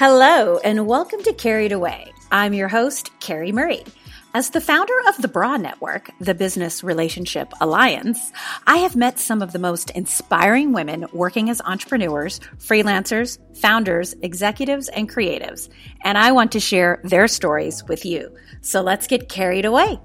Hello, 0.00 0.56
and 0.64 0.86
welcome 0.86 1.22
to 1.24 1.34
Carried 1.34 1.72
Away. 1.72 2.10
I'm 2.32 2.54
your 2.54 2.68
host, 2.68 3.10
Carrie 3.20 3.52
Murray. 3.52 3.84
As 4.32 4.48
the 4.48 4.60
founder 4.62 4.94
of 5.06 5.18
the 5.18 5.28
BRA 5.28 5.58
Network, 5.58 6.10
the 6.18 6.32
Business 6.32 6.82
Relationship 6.82 7.52
Alliance, 7.60 8.32
I 8.66 8.78
have 8.78 8.96
met 8.96 9.18
some 9.18 9.42
of 9.42 9.52
the 9.52 9.58
most 9.58 9.90
inspiring 9.90 10.72
women 10.72 11.04
working 11.12 11.50
as 11.50 11.60
entrepreneurs, 11.60 12.40
freelancers, 12.56 13.36
founders, 13.58 14.14
executives, 14.22 14.88
and 14.88 15.06
creatives, 15.06 15.68
and 16.00 16.16
I 16.16 16.32
want 16.32 16.52
to 16.52 16.60
share 16.60 17.02
their 17.04 17.28
stories 17.28 17.84
with 17.84 18.06
you. 18.06 18.34
So 18.62 18.80
let's 18.80 19.06
get 19.06 19.28
carried 19.28 19.66
away. 19.66 20.00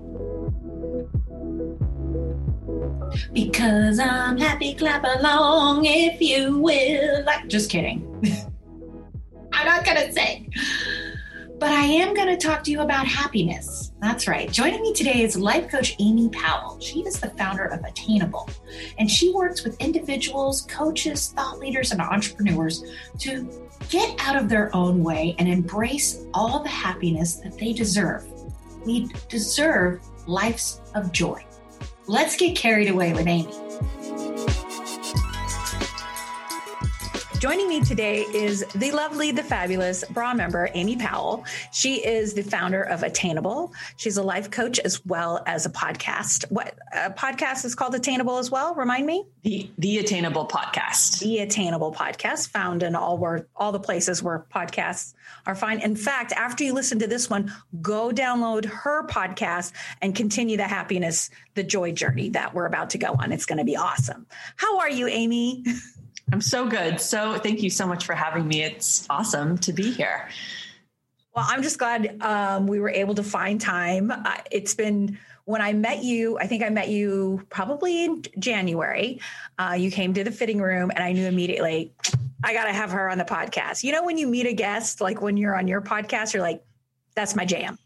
Because 3.32 4.00
I'm 4.00 4.38
happy, 4.38 4.76
clap 4.76 5.05
along 5.05 5.86
if 5.86 6.20
you 6.20 6.59
will. 6.59 7.23
Like, 7.23 7.48
just 7.48 7.70
kidding. 7.70 8.12
I'm 9.66 9.78
not 9.78 9.86
going 9.86 10.08
to 10.08 10.14
sing. 10.14 10.54
But 11.58 11.72
I 11.72 11.86
am 11.86 12.14
going 12.14 12.28
to 12.28 12.38
talk 12.38 12.64
to 12.66 12.72
you 12.72 12.82
about 12.82 13.08
happiness. 13.08 13.94
That's 14.00 14.28
right. 14.28 14.52
Joining 14.52 14.82
me 14.82 14.94
today 14.94 15.23
is 15.23 15.36
life 15.36 15.72
coach 15.72 15.96
Amy 16.00 16.30
Powell. 16.30 16.80
She 16.80 17.00
is 17.00 17.20
the 17.20 17.30
founder 17.32 17.66
of 17.66 17.84
Attainable, 17.84 18.48
and 19.00 19.09
she 19.09 19.34
works 19.34 19.64
with 19.64 19.80
individuals, 19.82 20.68
coaches, 20.70 21.34
thought 21.36 21.58
leaders, 21.58 21.92
and 21.92 22.02
entrepreneurs 22.02 22.84
to 23.20 23.50
get 23.90 24.20
out 24.20 24.36
of 24.36 24.50
their 24.50 24.76
own 24.76 25.04
way 25.04 25.36
and 25.40 25.48
embrace 25.48 26.26
all 26.34 26.59
the 26.62 26.70
happiness 26.70 27.38
that 27.38 27.58
they 27.58 27.73
deserve. 27.73 28.23
We 28.86 29.09
deserve 29.30 30.02
lives 30.28 30.82
of 30.94 31.12
joy. 31.12 31.44
Let's 32.06 32.36
get 32.36 32.56
carried 32.56 32.90
away 32.90 33.14
with 33.14 33.26
Amy. 33.26 33.65
Joining 37.39 37.67
me 37.67 37.81
today 37.81 38.22
is 38.33 38.66
the 38.75 38.91
lovely, 38.91 39.31
the 39.31 39.44
fabulous 39.44 40.03
BRA 40.09 40.33
member, 40.33 40.69
Amy 40.73 40.95
Powell. 40.95 41.45
She 41.72 41.95
is 41.95 42.33
the 42.33 42.42
founder 42.42 42.81
of 42.81 43.03
Attainable. 43.03 43.73
She's 43.97 44.17
a 44.17 44.23
life 44.23 44.50
coach 44.50 44.80
as 44.80 45.05
well 45.05 45.44
as 45.45 45.66
a 45.66 45.69
podcast. 45.69 46.50
What 46.50 46.80
a 46.94 47.11
podcast 47.11 47.66
is 47.66 47.75
called 47.75 47.94
Attainable 47.94 48.38
as 48.38 48.50
well? 48.50 48.73
Remind 48.73 49.05
me. 49.05 49.25
The 49.44 49.69
the 49.77 50.00
Attainable 50.00 50.47
podcast. 50.47 51.19
The 51.19 51.39
Attainable 51.39 51.94
podcast, 51.94 52.50
found 52.50 52.83
in 52.83 52.95
all 52.95 53.17
where 53.17 53.47
all 53.55 53.72
the 53.72 53.80
places 53.80 54.23
where 54.23 54.45
podcasts 54.53 55.14
are 55.45 55.55
fine. 55.55 55.81
In 55.81 55.95
fact, 55.95 56.31
after 56.31 56.64
you 56.64 56.73
listen 56.73 56.99
to 56.99 57.08
this 57.08 57.30
one, 57.30 57.53
go 57.81 58.11
download 58.11 58.66
her 58.66 59.05
podcast 59.08 59.73
and 60.02 60.16
continue 60.16 60.58
the 60.58 60.67
happiness, 60.67 61.30
the 61.53 61.64
joy 61.64 61.92
journey 61.92 62.30
that 62.30 62.53
we're 62.53 62.66
about 62.66 62.92
to 62.92 62.97
go 62.97 63.16
on. 63.20 63.31
It's 63.31 63.45
going 63.45 63.59
to 63.59 63.66
be 63.66 63.75
awesome. 63.75 64.25
How 64.55 64.80
are 64.80 64.89
you, 64.89 65.08
Amy? 65.08 65.64
I'm 66.31 66.42
so 66.42 66.68
good. 66.68 67.00
So 67.00 67.38
thank 67.38 67.62
you 67.62 67.70
so 67.70 67.88
much 67.88 68.06
for 68.06 68.14
having 68.14 68.48
me. 68.48 68.64
It's 68.64 69.06
awesome 69.09 69.58
to 69.59 69.73
be 69.73 69.92
here. 69.92 70.30
Well, 71.36 71.45
I'm 71.48 71.62
just 71.62 71.78
glad 71.78 72.22
um, 72.22 72.66
we 72.67 72.80
were 72.80 72.90
able 72.90 73.16
to 73.16 73.23
find 73.23 73.59
time. 73.59 74.09
Uh, 74.12 74.38
it's 74.52 74.73
been 74.73 75.20
when 75.44 75.62
I 75.62 75.73
met 75.73 76.04
you, 76.04 76.40
I 76.40 76.48
think 76.48 76.64
I 76.64 76.70
met 76.70 76.90
you 76.90 77.45
probably 77.50 78.06
in 78.06 78.23
January. 78.40 79.20
Uh, 79.59 79.76
you 79.78 79.92
came 79.92 80.14
to 80.16 80.23
the 80.23 80.32
fitting 80.32 80.59
room, 80.59 80.92
and 80.92 81.04
I 81.04 81.12
knew 81.12 81.28
immediately 81.28 81.94
I 82.44 82.54
got 82.54 82.66
to 82.66 82.73
have 82.73 82.92
her 82.92 83.10
on 83.10 83.17
the 83.17 83.26
podcast. 83.26 83.84
You 83.84 83.92
know, 83.92 84.04
when 84.04 84.17
you 84.17 84.28
meet 84.28 84.48
a 84.48 84.54
guest, 84.54 85.02
like 85.02 85.22
when 85.22 85.38
you're 85.38 85.56
on 85.56 85.67
your 85.67 85.82
podcast, 85.82 86.34
you're 86.34 86.42
like, 86.42 86.64
that's 87.16 87.36
my 87.36 87.45
jam. 87.45 87.78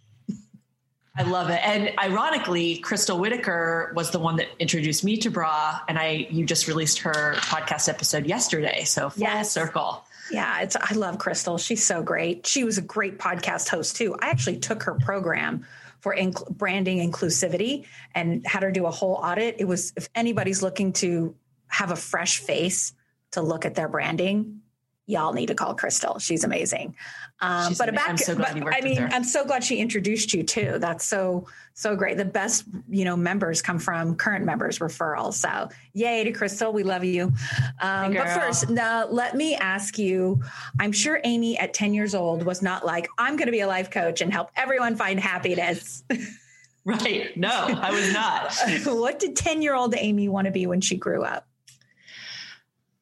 I 1.20 1.24
love 1.24 1.50
it. 1.50 1.60
And 1.66 1.92
ironically, 2.00 2.78
Crystal 2.78 3.20
Whitaker 3.20 3.92
was 3.94 4.12
the 4.12 4.20
one 4.20 4.38
that 4.38 4.48
introduced 4.58 5.04
me 5.04 5.18
to 5.18 5.30
BRA, 5.30 5.82
and 5.90 6.00
I 6.00 6.28
you 6.32 6.46
just 6.46 6.66
released 6.70 7.00
her 7.00 7.34
podcast 7.36 7.90
episode 7.90 8.26
yesterday. 8.26 8.86
So 8.86 9.10
full 9.10 9.22
yes. 9.22 9.52
circle. 9.52 10.06
Yeah, 10.32 10.62
it's 10.62 10.78
I 10.78 10.94
love 10.94 11.18
Crystal. 11.18 11.58
She's 11.58 11.84
so 11.84 12.02
great. 12.02 12.48
She 12.48 12.64
was 12.64 12.78
a 12.78 12.82
great 12.82 13.20
podcast 13.20 13.68
host 13.68 13.98
too. 13.98 14.16
I 14.22 14.30
actually 14.30 14.60
took 14.60 14.84
her 14.84 14.94
program 14.94 15.66
for 16.00 16.16
inc- 16.16 16.48
branding 16.52 17.00
inclusivity 17.12 17.86
and 18.16 18.48
had 18.48 18.64
her 18.64 18.72
do 18.72 18.86
a 18.86 18.92
whole 18.92 19.16
audit. 19.16 19.58
It 19.60 19.66
was 19.66 19.92
if 19.98 20.08
anybody's 20.16 20.64
looking 20.64 20.94
to 20.94 21.36
have 21.68 21.92
a 21.92 21.98
fresh 21.98 22.38
face 22.38 22.94
to 23.32 23.42
look 23.42 23.66
at 23.66 23.76
their 23.76 23.90
branding, 23.90 24.62
y'all 25.10 25.34
need 25.34 25.48
to 25.48 25.56
call 25.56 25.74
Crystal. 25.74 26.20
She's 26.20 26.44
amazing. 26.44 26.96
Um, 27.42 27.74
but 27.78 27.94
back, 27.96 28.10
I'm 28.10 28.18
so 28.18 28.36
worked 28.36 28.54
I 28.56 28.82
mean, 28.82 29.02
I'm 29.12 29.24
so 29.24 29.44
glad 29.44 29.64
she 29.64 29.80
introduced 29.80 30.34
you 30.34 30.44
too. 30.44 30.78
That's 30.78 31.04
so 31.04 31.48
so 31.74 31.96
great. 31.96 32.18
The 32.18 32.26
best 32.26 32.66
you 32.88 33.06
know 33.06 33.18
members 33.18 33.62
come 33.62 33.80
from 33.80 34.16
current 34.16 34.46
members 34.46 34.80
referrals. 34.80 35.34
So 35.34 35.70
yay 35.94 36.24
to 36.26 36.32
Crystal, 36.32 36.72
we 36.72 36.84
love 36.84 37.04
you. 37.04 37.34
Um, 37.82 38.14
but 38.14 38.30
first, 38.30 38.70
now 38.70 39.08
let 39.08 39.36
me 39.36 39.56
ask 39.56 39.98
you. 39.98 40.42
I'm 40.80 40.92
sure 40.92 41.20
Amy 41.24 41.58
at 41.58 41.74
10 41.74 41.94
years 41.94 42.14
old 42.14 42.44
was 42.44 42.62
not 42.62 42.86
like 42.86 43.08
I'm 43.18 43.36
going 43.36 43.48
to 43.48 43.52
be 43.52 43.62
a 43.62 43.68
life 43.68 43.90
coach 43.90 44.22
and 44.22 44.32
help 44.32 44.52
everyone 44.56 44.96
find 44.96 45.20
happiness. 45.20 46.04
right? 46.86 47.36
No, 47.36 47.50
I 47.50 47.92
was 47.92 48.14
not. 48.14 48.54
what 49.00 49.18
did 49.18 49.36
10 49.36 49.64
year 49.64 49.74
old 49.74 49.96
Amy 49.98 50.30
want 50.30 50.46
to 50.46 50.52
be 50.52 50.68
when 50.68 50.82
she 50.82 50.98
grew 50.98 51.24
up? 51.24 51.48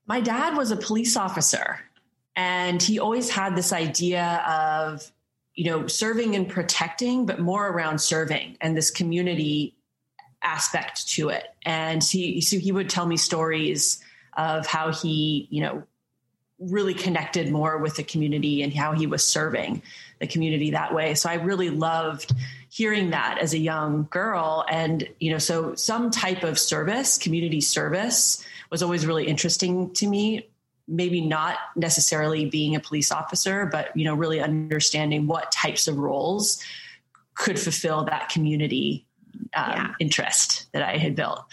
My 0.06 0.22
dad 0.22 0.56
was 0.56 0.72
a 0.72 0.78
police 0.78 1.18
officer 1.18 1.82
and 2.38 2.82
he 2.82 3.00
always 3.00 3.32
had 3.32 3.56
this 3.56 3.74
idea 3.74 4.44
of, 4.48 5.12
you 5.56 5.66
know, 5.66 5.88
serving 5.88 6.36
and 6.36 6.48
protecting, 6.48 7.26
but 7.26 7.40
more 7.40 7.68
around 7.68 8.00
serving 8.00 8.58
and 8.62 8.78
this 8.78 8.92
community 8.92 9.76
aspect 10.44 11.08
to 11.10 11.30
it. 11.30 11.46
And 11.64 12.04
he, 12.04 12.40
so 12.42 12.60
he 12.60 12.72
would 12.72 12.92
tell 12.92 13.08
me 13.08 13.18
stories 13.18 14.04
of 14.38 14.68
how 14.68 14.94
he, 14.94 15.48
you 15.50 15.62
know, 15.62 15.84
really 16.60 16.94
connected 16.94 17.52
more 17.52 17.80
with 17.80 17.96
the 17.96 18.04
community 18.04 18.62
and 18.62 18.72
how 18.72 18.92
he 18.92 19.08
was 19.08 19.26
serving 19.26 19.82
the 20.20 20.28
community 20.28 20.72
that 20.72 20.94
way. 20.94 21.16
So 21.16 21.30
I 21.30 21.36
really 21.36 21.72
loved 21.72 22.34
hearing 22.70 23.10
that 23.10 23.40
as 23.40 23.56
a 23.56 23.60
young 23.60 24.08
girl. 24.12 24.64
And, 24.70 25.10
you 25.20 25.32
know, 25.32 25.40
so 25.40 25.74
some 25.74 26.12
type 26.12 26.44
of 26.44 26.60
service, 26.60 27.18
community 27.18 27.62
service 27.62 28.46
was 28.70 28.84
always 28.84 29.08
really 29.08 29.26
interesting 29.26 29.92
to 29.96 30.08
me 30.08 30.48
maybe 30.88 31.22
not 31.22 31.58
necessarily 31.76 32.46
being 32.46 32.76
a 32.76 32.80
police 32.80 33.12
officer, 33.12 33.66
but 33.66 33.96
you 33.96 34.06
know, 34.06 34.14
really 34.14 34.40
understanding 34.40 35.28
what 35.28 35.52
types 35.52 35.88
of 35.88 35.98
roles 35.98 36.64
could 37.36 37.60
fulfill 37.60 38.06
that 38.06 38.30
community 38.30 39.06
um, 39.54 39.72
yeah. 39.72 39.94
interest 40.00 40.68
that 40.74 40.82
I 40.82 40.98
had 40.98 41.16
built. 41.16 41.44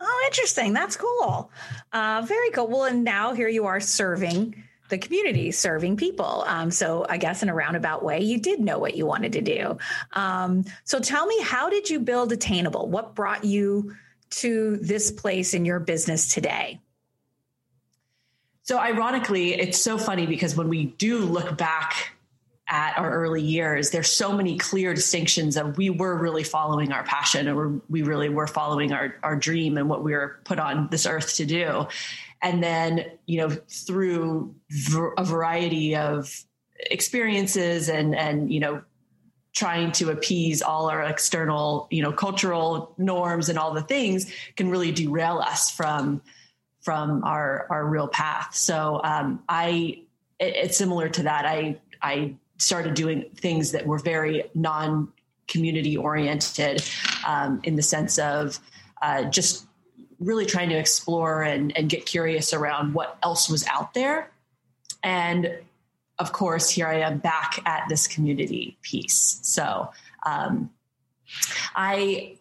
Oh, 0.00 0.22
interesting. 0.26 0.72
That's 0.72 0.96
cool. 0.96 1.50
Uh, 1.92 2.22
very 2.26 2.50
cool. 2.50 2.66
Well, 2.68 2.84
and 2.84 3.04
now 3.04 3.34
here 3.34 3.48
you 3.48 3.66
are 3.66 3.80
serving 3.80 4.62
the 4.88 4.98
community, 4.98 5.52
serving 5.52 5.96
people. 5.96 6.44
Um, 6.46 6.70
so 6.70 7.06
I 7.08 7.16
guess 7.16 7.42
in 7.42 7.48
a 7.48 7.54
roundabout 7.54 8.02
way, 8.02 8.20
you 8.20 8.40
did 8.40 8.60
know 8.60 8.78
what 8.78 8.96
you 8.96 9.06
wanted 9.06 9.32
to 9.34 9.40
do. 9.40 9.78
Um, 10.12 10.64
so 10.84 10.98
tell 11.00 11.26
me, 11.26 11.40
how 11.42 11.70
did 11.70 11.88
you 11.88 12.00
build 12.00 12.32
Attainable? 12.32 12.88
What 12.88 13.14
brought 13.14 13.44
you 13.44 13.94
to 14.30 14.76
this 14.78 15.10
place 15.10 15.54
in 15.54 15.64
your 15.64 15.80
business 15.80 16.32
today? 16.32 16.80
So, 18.62 18.78
ironically, 18.78 19.54
it's 19.54 19.80
so 19.80 19.98
funny 19.98 20.26
because 20.26 20.56
when 20.56 20.68
we 20.68 20.86
do 20.86 21.20
look 21.20 21.56
back 21.56 22.12
at 22.68 22.96
our 22.96 23.10
early 23.10 23.42
years, 23.42 23.90
there's 23.90 24.10
so 24.10 24.32
many 24.32 24.56
clear 24.56 24.94
distinctions 24.94 25.56
of 25.56 25.76
we 25.76 25.90
were 25.90 26.16
really 26.16 26.44
following 26.44 26.92
our 26.92 27.02
passion 27.02 27.48
or 27.48 27.80
we 27.88 28.02
really 28.02 28.28
were 28.28 28.46
following 28.46 28.92
our, 28.92 29.16
our 29.24 29.34
dream 29.34 29.76
and 29.76 29.88
what 29.88 30.04
we 30.04 30.12
were 30.12 30.38
put 30.44 30.60
on 30.60 30.88
this 30.90 31.04
earth 31.04 31.34
to 31.36 31.44
do. 31.44 31.86
And 32.42 32.62
then, 32.62 33.06
you 33.26 33.40
know, 33.40 33.48
through 33.68 34.54
a 35.18 35.24
variety 35.24 35.96
of 35.96 36.44
experiences 36.78 37.88
and, 37.88 38.14
and, 38.14 38.52
you 38.52 38.60
know, 38.60 38.82
trying 39.52 39.90
to 39.92 40.10
appease 40.10 40.62
all 40.62 40.88
our 40.88 41.02
external, 41.02 41.88
you 41.90 42.02
know, 42.02 42.12
cultural 42.12 42.94
norms 42.98 43.48
and 43.48 43.58
all 43.58 43.74
the 43.74 43.82
things 43.82 44.32
can 44.54 44.70
really 44.70 44.92
derail 44.92 45.38
us 45.38 45.70
from 45.70 46.22
from 46.80 47.24
our 47.24 47.66
our 47.70 47.86
real 47.86 48.08
path. 48.08 48.54
So 48.54 49.00
um, 49.04 49.42
I 49.48 50.02
it, 50.38 50.56
it's 50.56 50.76
similar 50.76 51.08
to 51.08 51.22
that. 51.24 51.46
I 51.46 51.78
I 52.02 52.34
started 52.58 52.94
doing 52.94 53.24
things 53.34 53.72
that 53.72 53.86
were 53.86 53.98
very 53.98 54.44
non 54.54 55.12
community 55.48 55.96
oriented 55.96 56.82
um, 57.26 57.60
in 57.64 57.76
the 57.76 57.82
sense 57.82 58.18
of 58.18 58.60
uh, 59.02 59.24
just 59.24 59.66
really 60.20 60.46
trying 60.46 60.68
to 60.68 60.76
explore 60.76 61.42
and, 61.42 61.76
and 61.76 61.88
get 61.88 62.06
curious 62.06 62.52
around 62.52 62.94
what 62.94 63.18
else 63.22 63.48
was 63.48 63.66
out 63.66 63.94
there. 63.94 64.30
And 65.02 65.58
of 66.18 66.32
course, 66.32 66.68
here 66.68 66.86
I 66.86 67.00
am 67.00 67.18
back 67.18 67.60
at 67.64 67.88
this 67.88 68.06
community 68.06 68.76
piece. 68.82 69.40
So 69.42 69.90
um, 70.26 70.70
I, 71.74 72.36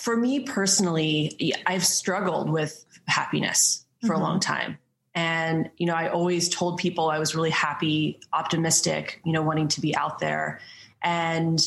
for 0.00 0.16
me 0.16 0.40
personally, 0.40 1.54
I've 1.66 1.84
struggled 1.84 2.48
with 2.48 2.86
happiness 3.06 3.84
for 4.00 4.14
mm-hmm. 4.14 4.22
a 4.22 4.24
long 4.24 4.40
time. 4.40 4.78
And, 5.14 5.70
you 5.76 5.86
know, 5.86 5.94
I 5.94 6.08
always 6.08 6.48
told 6.48 6.78
people 6.78 7.10
I 7.10 7.18
was 7.18 7.34
really 7.34 7.50
happy, 7.50 8.20
optimistic, 8.32 9.20
you 9.24 9.32
know, 9.32 9.42
wanting 9.42 9.68
to 9.68 9.80
be 9.80 9.94
out 9.94 10.18
there. 10.18 10.60
And 11.02 11.60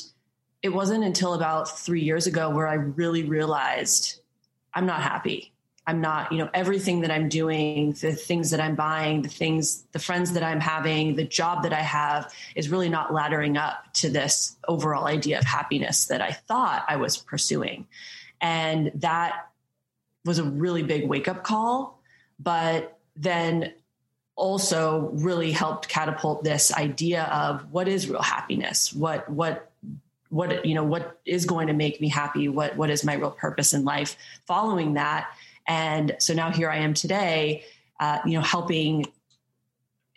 it 0.63 0.69
wasn't 0.69 1.03
until 1.03 1.35
about 1.35 1.77
three 1.77 2.01
years 2.01 2.25
ago 2.25 2.49
where 2.49 2.67
I 2.67 2.75
really 2.75 3.23
realized 3.23 4.19
I'm 4.73 4.87
not 4.87 5.03
happy. 5.03 5.53
I'm 5.85 6.01
not, 6.01 6.31
you 6.31 6.37
know, 6.39 6.49
everything 6.53 7.01
that 7.01 7.11
I'm 7.11 7.29
doing, 7.29 7.91
the 7.91 8.13
things 8.13 8.51
that 8.51 8.61
I'm 8.61 8.75
buying, 8.75 9.21
the 9.21 9.29
things, 9.29 9.83
the 9.91 9.99
friends 9.99 10.31
that 10.31 10.43
I'm 10.43 10.61
having, 10.61 11.17
the 11.17 11.25
job 11.25 11.63
that 11.63 11.73
I 11.73 11.81
have 11.81 12.33
is 12.55 12.69
really 12.69 12.89
not 12.89 13.09
laddering 13.09 13.57
up 13.57 13.93
to 13.95 14.09
this 14.09 14.55
overall 14.67 15.05
idea 15.05 15.37
of 15.37 15.43
happiness 15.43 16.05
that 16.05 16.21
I 16.21 16.31
thought 16.31 16.85
I 16.87 16.95
was 16.95 17.17
pursuing. 17.17 17.85
And 18.43 18.91
that 18.95 19.47
was 20.25 20.37
a 20.37 20.43
really 20.43 20.83
big 20.83 21.07
wake 21.07 21.29
up 21.29 21.45
call, 21.45 22.01
but 22.37 22.99
then 23.15 23.73
also 24.35 25.11
really 25.13 25.51
helped 25.51 25.87
catapult 25.87 26.43
this 26.43 26.73
idea 26.73 27.23
of 27.23 27.71
what 27.71 27.87
is 27.87 28.09
real 28.09 28.21
happiness? 28.21 28.91
What, 28.91 29.29
what, 29.29 29.71
what, 30.27 30.65
you 30.65 30.75
know, 30.75 30.83
what 30.83 31.21
is 31.25 31.45
going 31.45 31.67
to 31.67 31.73
make 31.73 32.01
me 32.01 32.09
happy? 32.09 32.49
What, 32.49 32.75
what 32.75 32.89
is 32.89 33.05
my 33.05 33.13
real 33.13 33.31
purpose 33.31 33.73
in 33.73 33.85
life 33.85 34.17
following 34.45 34.95
that? 34.95 35.29
And 35.65 36.17
so 36.19 36.33
now 36.33 36.51
here 36.51 36.69
I 36.69 36.77
am 36.77 36.93
today, 36.93 37.63
uh, 37.99 38.19
you 38.25 38.33
know, 38.33 38.41
helping 38.41 39.05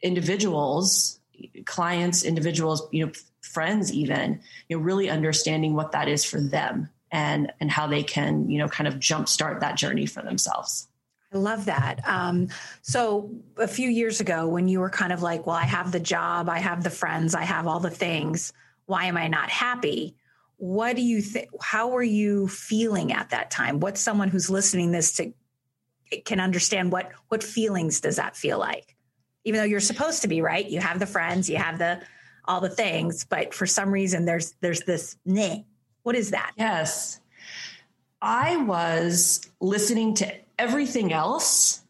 individuals, 0.03 1.21
clients, 1.65 2.25
individuals, 2.25 2.89
you 2.91 3.07
know, 3.07 3.13
friends 3.41 3.93
even, 3.93 4.41
you 4.69 4.77
know, 4.77 4.83
really 4.83 5.09
understanding 5.09 5.75
what 5.75 5.93
that 5.93 6.09
is 6.09 6.25
for 6.25 6.41
them 6.41 6.89
and 7.11 7.53
and 7.61 7.71
how 7.71 7.87
they 7.87 8.03
can, 8.03 8.49
you 8.51 8.59
know, 8.59 8.69
kind 8.69 8.89
of 8.89 8.95
jumpstart 8.95 9.61
that 9.61 9.77
journey 9.77 10.07
for 10.07 10.23
themselves. 10.23 10.89
I 11.33 11.39
love 11.39 11.65
that. 11.67 12.01
Um, 12.07 12.49
so 12.83 13.31
a 13.57 13.69
few 13.69 13.89
years 13.89 14.21
ago, 14.21 14.47
when 14.47 14.69
you 14.69 14.81
were 14.81 14.91
kind 14.91 15.13
of 15.13 15.23
like, 15.23 15.47
"Well, 15.47 15.57
I 15.57 15.65
have 15.65 15.93
the 15.93 16.01
job, 16.01 16.49
I 16.49 16.59
have 16.59 16.85
the 16.85 16.91
friends, 16.91 17.35
I 17.35 17.43
have 17.43 17.67
all 17.67 17.81
the 17.81 17.91
things. 17.91 18.53
Why 18.87 19.07
am 19.07 19.17
I 19.17 19.29
not 19.29 19.51
happy?" 19.51 20.17
what 20.59 20.97
do 20.97 21.03
you 21.03 21.21
think 21.21 21.49
how 21.61 21.89
were 21.89 22.03
you 22.03 22.49
feeling 22.49 23.13
at 23.13 23.31
that 23.31 23.51
time 23.51 23.79
what's 23.81 24.01
someone 24.01 24.29
who's 24.29 24.49
listening 24.49 24.91
this 24.91 25.13
to 25.13 25.33
can 26.25 26.41
understand 26.41 26.91
what 26.91 27.11
what 27.29 27.43
feelings 27.43 28.01
does 28.01 28.17
that 28.17 28.37
feel 28.37 28.59
like 28.59 28.97
even 29.45 29.59
though 29.59 29.67
you're 29.67 29.81
supposed 29.81 30.23
to 30.23 30.29
be 30.29 30.41
right 30.41 30.71
you 30.71 30.81
have 30.81 30.99
the 30.99 31.07
friends 31.07 31.51
you 31.51 31.57
have 31.57 31.79
the 31.79 32.01
all 32.47 32.61
the 32.61 32.71
things 32.71 33.25
but 33.25 33.53
for 33.53 33.67
some 33.67 33.91
reason 33.91 34.25
there's 34.25 34.55
there's 34.61 34.81
this 34.83 35.17
nah. 35.25 35.57
What 36.07 36.15
is 36.15 36.31
that 36.31 36.53
yes 36.57 37.21
i 38.23 38.57
was 38.57 39.41
listening 39.61 40.15
to 40.15 40.33
everything 40.59 41.13
else 41.13 41.83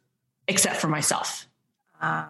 except 0.48 0.76
for 0.76 0.88
myself 0.88 1.46
uh, 2.00 2.26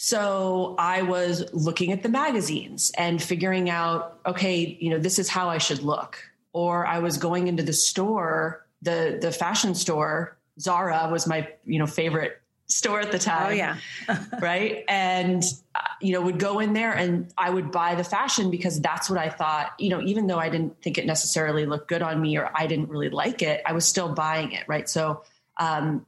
so 0.00 0.76
I 0.78 1.02
was 1.02 1.52
looking 1.52 1.90
at 1.90 2.04
the 2.04 2.08
magazines 2.08 2.92
and 2.96 3.20
figuring 3.20 3.68
out, 3.68 4.20
okay, 4.24 4.78
you 4.78 4.90
know, 4.90 4.98
this 5.00 5.18
is 5.18 5.28
how 5.28 5.48
I 5.48 5.58
should 5.58 5.82
look. 5.82 6.22
Or 6.52 6.86
I 6.86 7.00
was 7.00 7.18
going 7.18 7.48
into 7.48 7.64
the 7.64 7.72
store, 7.72 8.64
the 8.80 9.18
the 9.20 9.32
fashion 9.32 9.74
store. 9.74 10.38
Zara 10.60 11.08
was 11.10 11.26
my, 11.26 11.48
you 11.64 11.80
know, 11.80 11.86
favorite 11.88 12.40
store 12.68 13.00
at 13.00 13.10
the 13.10 13.18
time. 13.18 13.46
Oh 13.46 13.50
yeah. 13.50 13.76
right? 14.40 14.84
And 14.88 15.42
uh, 15.74 15.80
you 16.00 16.12
know, 16.12 16.20
would 16.20 16.38
go 16.38 16.58
in 16.58 16.72
there 16.74 16.92
and 16.92 17.32
I 17.36 17.50
would 17.50 17.72
buy 17.72 17.94
the 17.94 18.04
fashion 18.04 18.50
because 18.50 18.80
that's 18.80 19.08
what 19.08 19.18
I 19.18 19.30
thought, 19.30 19.72
you 19.78 19.88
know, 19.88 20.00
even 20.02 20.26
though 20.26 20.38
I 20.38 20.48
didn't 20.48 20.80
think 20.82 20.98
it 20.98 21.06
necessarily 21.06 21.66
looked 21.66 21.88
good 21.88 22.02
on 22.02 22.20
me 22.20 22.36
or 22.36 22.50
I 22.54 22.66
didn't 22.66 22.88
really 22.88 23.10
like 23.10 23.42
it, 23.42 23.62
I 23.66 23.72
was 23.72 23.84
still 23.86 24.12
buying 24.12 24.52
it, 24.52 24.68
right? 24.68 24.88
So 24.88 25.22
um, 25.56 26.06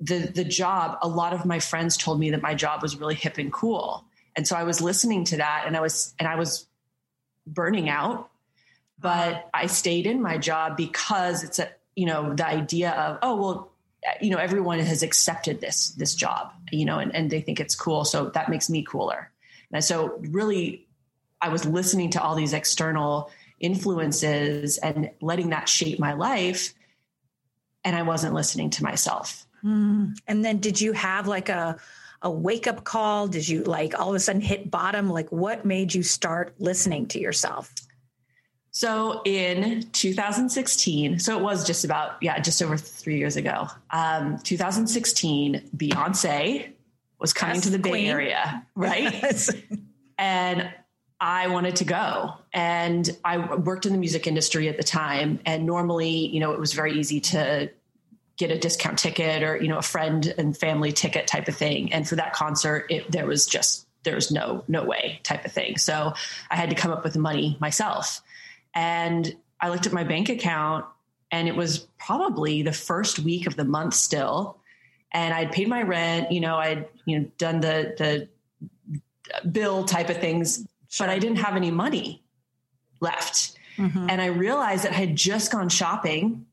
the 0.00 0.18
the 0.34 0.44
job 0.44 0.98
a 1.02 1.08
lot 1.08 1.32
of 1.32 1.44
my 1.44 1.58
friends 1.58 1.96
told 1.96 2.18
me 2.18 2.30
that 2.30 2.42
my 2.42 2.54
job 2.54 2.82
was 2.82 2.96
really 2.96 3.14
hip 3.14 3.38
and 3.38 3.52
cool 3.52 4.04
and 4.34 4.48
so 4.48 4.56
i 4.56 4.62
was 4.62 4.80
listening 4.80 5.24
to 5.24 5.36
that 5.36 5.64
and 5.66 5.76
i 5.76 5.80
was 5.80 6.14
and 6.18 6.26
i 6.26 6.36
was 6.36 6.66
burning 7.46 7.88
out 7.88 8.30
but 8.98 9.48
i 9.52 9.66
stayed 9.66 10.06
in 10.06 10.22
my 10.22 10.38
job 10.38 10.76
because 10.76 11.44
it's 11.44 11.58
a 11.58 11.68
you 11.94 12.06
know 12.06 12.34
the 12.34 12.46
idea 12.46 12.90
of 12.92 13.18
oh 13.22 13.36
well 13.36 13.69
you 14.20 14.30
know 14.30 14.38
everyone 14.38 14.78
has 14.78 15.02
accepted 15.02 15.60
this 15.60 15.90
this 15.90 16.14
job 16.14 16.52
you 16.70 16.84
know 16.84 16.98
and, 16.98 17.14
and 17.14 17.30
they 17.30 17.40
think 17.40 17.60
it's 17.60 17.74
cool 17.74 18.04
so 18.04 18.30
that 18.30 18.48
makes 18.48 18.70
me 18.70 18.82
cooler 18.82 19.30
and 19.72 19.84
so 19.84 20.18
really 20.30 20.86
i 21.40 21.48
was 21.48 21.64
listening 21.64 22.10
to 22.10 22.22
all 22.22 22.34
these 22.34 22.52
external 22.52 23.30
influences 23.60 24.78
and 24.78 25.10
letting 25.20 25.50
that 25.50 25.68
shape 25.68 25.98
my 25.98 26.14
life 26.14 26.72
and 27.84 27.94
i 27.94 28.02
wasn't 28.02 28.32
listening 28.32 28.70
to 28.70 28.82
myself 28.82 29.46
Mm. 29.64 30.18
And 30.26 30.44
then 30.44 30.58
did 30.58 30.80
you 30.80 30.92
have 30.92 31.26
like 31.26 31.48
a 31.48 31.76
a 32.22 32.30
wake 32.30 32.66
up 32.66 32.84
call? 32.84 33.28
Did 33.28 33.48
you 33.48 33.64
like 33.64 33.98
all 33.98 34.10
of 34.10 34.14
a 34.14 34.20
sudden 34.20 34.42
hit 34.42 34.70
bottom? 34.70 35.08
Like 35.08 35.30
what 35.30 35.64
made 35.64 35.94
you 35.94 36.02
start 36.02 36.54
listening 36.58 37.06
to 37.08 37.20
yourself? 37.20 37.72
So 38.72 39.22
in 39.24 39.82
2016, 39.92 41.18
so 41.18 41.36
it 41.36 41.42
was 41.42 41.66
just 41.66 41.84
about, 41.84 42.22
yeah, 42.22 42.38
just 42.38 42.62
over 42.62 42.76
three 42.76 43.18
years 43.18 43.36
ago, 43.36 43.66
um, 43.90 44.38
2016, 44.38 45.70
Beyonce 45.76 46.70
was 47.18 47.32
coming 47.32 47.56
yes, 47.56 47.64
to 47.64 47.70
the 47.70 47.78
Bay 47.78 47.90
Queen. 47.90 48.06
Area, 48.06 48.66
right? 48.76 49.02
Yes. 49.02 49.50
and 50.18 50.72
I 51.20 51.48
wanted 51.48 51.76
to 51.76 51.84
go. 51.84 52.34
And 52.52 53.08
I 53.24 53.38
worked 53.56 53.86
in 53.86 53.92
the 53.92 53.98
music 53.98 54.26
industry 54.26 54.68
at 54.68 54.76
the 54.76 54.84
time. 54.84 55.40
And 55.44 55.66
normally, 55.66 56.28
you 56.28 56.40
know, 56.40 56.52
it 56.52 56.60
was 56.60 56.72
very 56.72 56.98
easy 56.98 57.20
to 57.20 57.70
get 58.40 58.50
a 58.50 58.58
discount 58.58 58.98
ticket 58.98 59.42
or 59.42 59.60
you 59.60 59.68
know 59.68 59.76
a 59.76 59.82
friend 59.82 60.32
and 60.38 60.56
family 60.56 60.92
ticket 60.92 61.26
type 61.26 61.46
of 61.46 61.54
thing 61.54 61.92
and 61.92 62.08
for 62.08 62.16
that 62.16 62.32
concert 62.32 62.86
it, 62.88 63.12
there 63.12 63.26
was 63.26 63.44
just 63.44 63.86
there's 64.02 64.30
no 64.30 64.64
no 64.66 64.82
way 64.82 65.20
type 65.24 65.44
of 65.44 65.52
thing 65.52 65.76
so 65.76 66.14
i 66.50 66.56
had 66.56 66.70
to 66.70 66.74
come 66.74 66.90
up 66.90 67.04
with 67.04 67.12
the 67.12 67.18
money 67.18 67.58
myself 67.60 68.22
and 68.74 69.34
i 69.60 69.68
looked 69.68 69.86
at 69.86 69.92
my 69.92 70.04
bank 70.04 70.28
account 70.28 70.84
and 71.30 71.48
it 71.48 71.56
was 71.56 71.86
probably 71.98 72.62
the 72.62 72.72
first 72.72 73.18
week 73.18 73.46
of 73.46 73.56
the 73.56 73.64
month 73.64 73.94
still 73.94 74.58
and 75.12 75.34
i'd 75.34 75.52
paid 75.52 75.68
my 75.68 75.82
rent 75.82 76.30
you 76.30 76.40
know 76.40 76.56
i'd 76.56 76.86
you 77.04 77.18
know 77.18 77.30
done 77.38 77.60
the 77.60 77.94
the 77.98 79.48
bill 79.48 79.84
type 79.84 80.10
of 80.10 80.16
things 80.18 80.66
but 80.98 81.08
i 81.08 81.18
didn't 81.18 81.38
have 81.38 81.56
any 81.56 81.70
money 81.70 82.22
left 83.00 83.56
mm-hmm. 83.76 84.06
and 84.08 84.20
i 84.20 84.26
realized 84.26 84.84
that 84.84 84.92
i 84.92 84.96
had 84.96 85.16
just 85.16 85.52
gone 85.52 85.68
shopping 85.68 86.44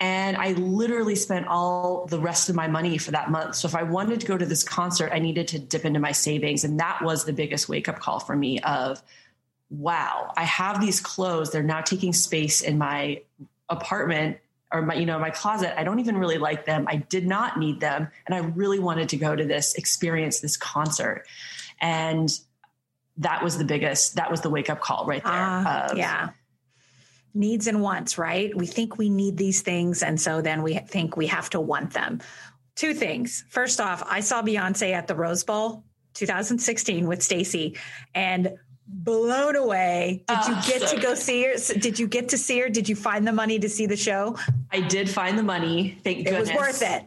and 0.00 0.36
I 0.36 0.52
literally 0.52 1.16
spent 1.16 1.48
all 1.48 2.06
the 2.06 2.20
rest 2.20 2.48
of 2.48 2.54
my 2.54 2.68
money 2.68 2.98
for 2.98 3.10
that 3.10 3.30
month. 3.30 3.56
So 3.56 3.66
if 3.66 3.74
I 3.74 3.82
wanted 3.82 4.20
to 4.20 4.26
go 4.26 4.38
to 4.38 4.46
this 4.46 4.62
concert, 4.62 5.10
I 5.12 5.18
needed 5.18 5.48
to 5.48 5.58
dip 5.58 5.84
into 5.84 5.98
my 5.98 6.12
savings. 6.12 6.62
And 6.62 6.78
that 6.78 7.02
was 7.02 7.24
the 7.24 7.32
biggest 7.32 7.68
wake 7.68 7.88
up 7.88 7.98
call 7.98 8.20
for 8.20 8.36
me 8.36 8.60
of, 8.60 9.02
wow, 9.70 10.32
I 10.36 10.44
have 10.44 10.80
these 10.80 11.00
clothes. 11.00 11.50
They're 11.50 11.62
now 11.62 11.80
taking 11.80 12.12
space 12.12 12.62
in 12.62 12.78
my 12.78 13.22
apartment 13.68 14.38
or 14.72 14.82
my, 14.82 14.94
you 14.94 15.06
know, 15.06 15.18
my 15.18 15.30
closet. 15.30 15.78
I 15.78 15.84
don't 15.84 15.98
even 16.00 16.16
really 16.16 16.38
like 16.38 16.64
them. 16.64 16.86
I 16.88 16.96
did 16.96 17.26
not 17.26 17.58
need 17.58 17.80
them. 17.80 18.08
And 18.26 18.34
I 18.34 18.38
really 18.38 18.78
wanted 18.78 19.08
to 19.10 19.16
go 19.16 19.34
to 19.34 19.44
this 19.44 19.74
experience, 19.74 20.40
this 20.40 20.56
concert. 20.56 21.26
And 21.80 22.30
that 23.18 23.42
was 23.42 23.58
the 23.58 23.64
biggest, 23.64 24.16
that 24.16 24.30
was 24.30 24.40
the 24.42 24.50
wake 24.50 24.70
up 24.70 24.80
call 24.80 25.06
right 25.06 25.24
there. 25.24 25.32
Uh, 25.32 25.88
of, 25.90 25.98
yeah 25.98 26.30
needs 27.34 27.66
and 27.66 27.80
wants, 27.80 28.18
right? 28.18 28.54
We 28.54 28.66
think 28.66 28.98
we 28.98 29.08
need 29.08 29.36
these 29.36 29.62
things. 29.62 30.02
And 30.02 30.20
so 30.20 30.42
then 30.42 30.62
we 30.62 30.74
think 30.74 31.16
we 31.16 31.28
have 31.28 31.48
to 31.50 31.60
want 31.60 31.92
them. 31.92 32.20
Two 32.74 32.94
things. 32.94 33.44
First 33.48 33.80
off, 33.80 34.02
I 34.06 34.20
saw 34.20 34.42
Beyonce 34.42 34.92
at 34.92 35.06
the 35.06 35.14
Rose 35.14 35.44
Bowl 35.44 35.84
2016 36.14 37.06
with 37.06 37.22
Stacy 37.22 37.76
and 38.14 38.56
blown 38.88 39.54
away. 39.54 40.24
Did 40.26 40.38
you 40.48 40.54
ah, 40.54 40.64
get 40.66 40.82
so 40.82 40.96
to 40.96 41.02
go 41.02 41.14
see 41.14 41.44
her? 41.44 41.54
Did 41.78 41.98
you 41.98 42.06
get 42.06 42.30
to 42.30 42.38
see 42.38 42.58
her? 42.60 42.68
Did 42.68 42.88
you 42.88 42.96
find 42.96 43.26
the 43.26 43.32
money 43.32 43.58
to 43.58 43.68
see 43.68 43.86
the 43.86 43.96
show? 43.96 44.36
I 44.72 44.80
did 44.80 45.08
find 45.08 45.38
the 45.38 45.42
money. 45.42 45.98
Thank 46.02 46.26
goodness. 46.26 46.48
It 46.48 46.54
was 46.54 46.80
worth 46.80 46.82
it. 46.82 47.04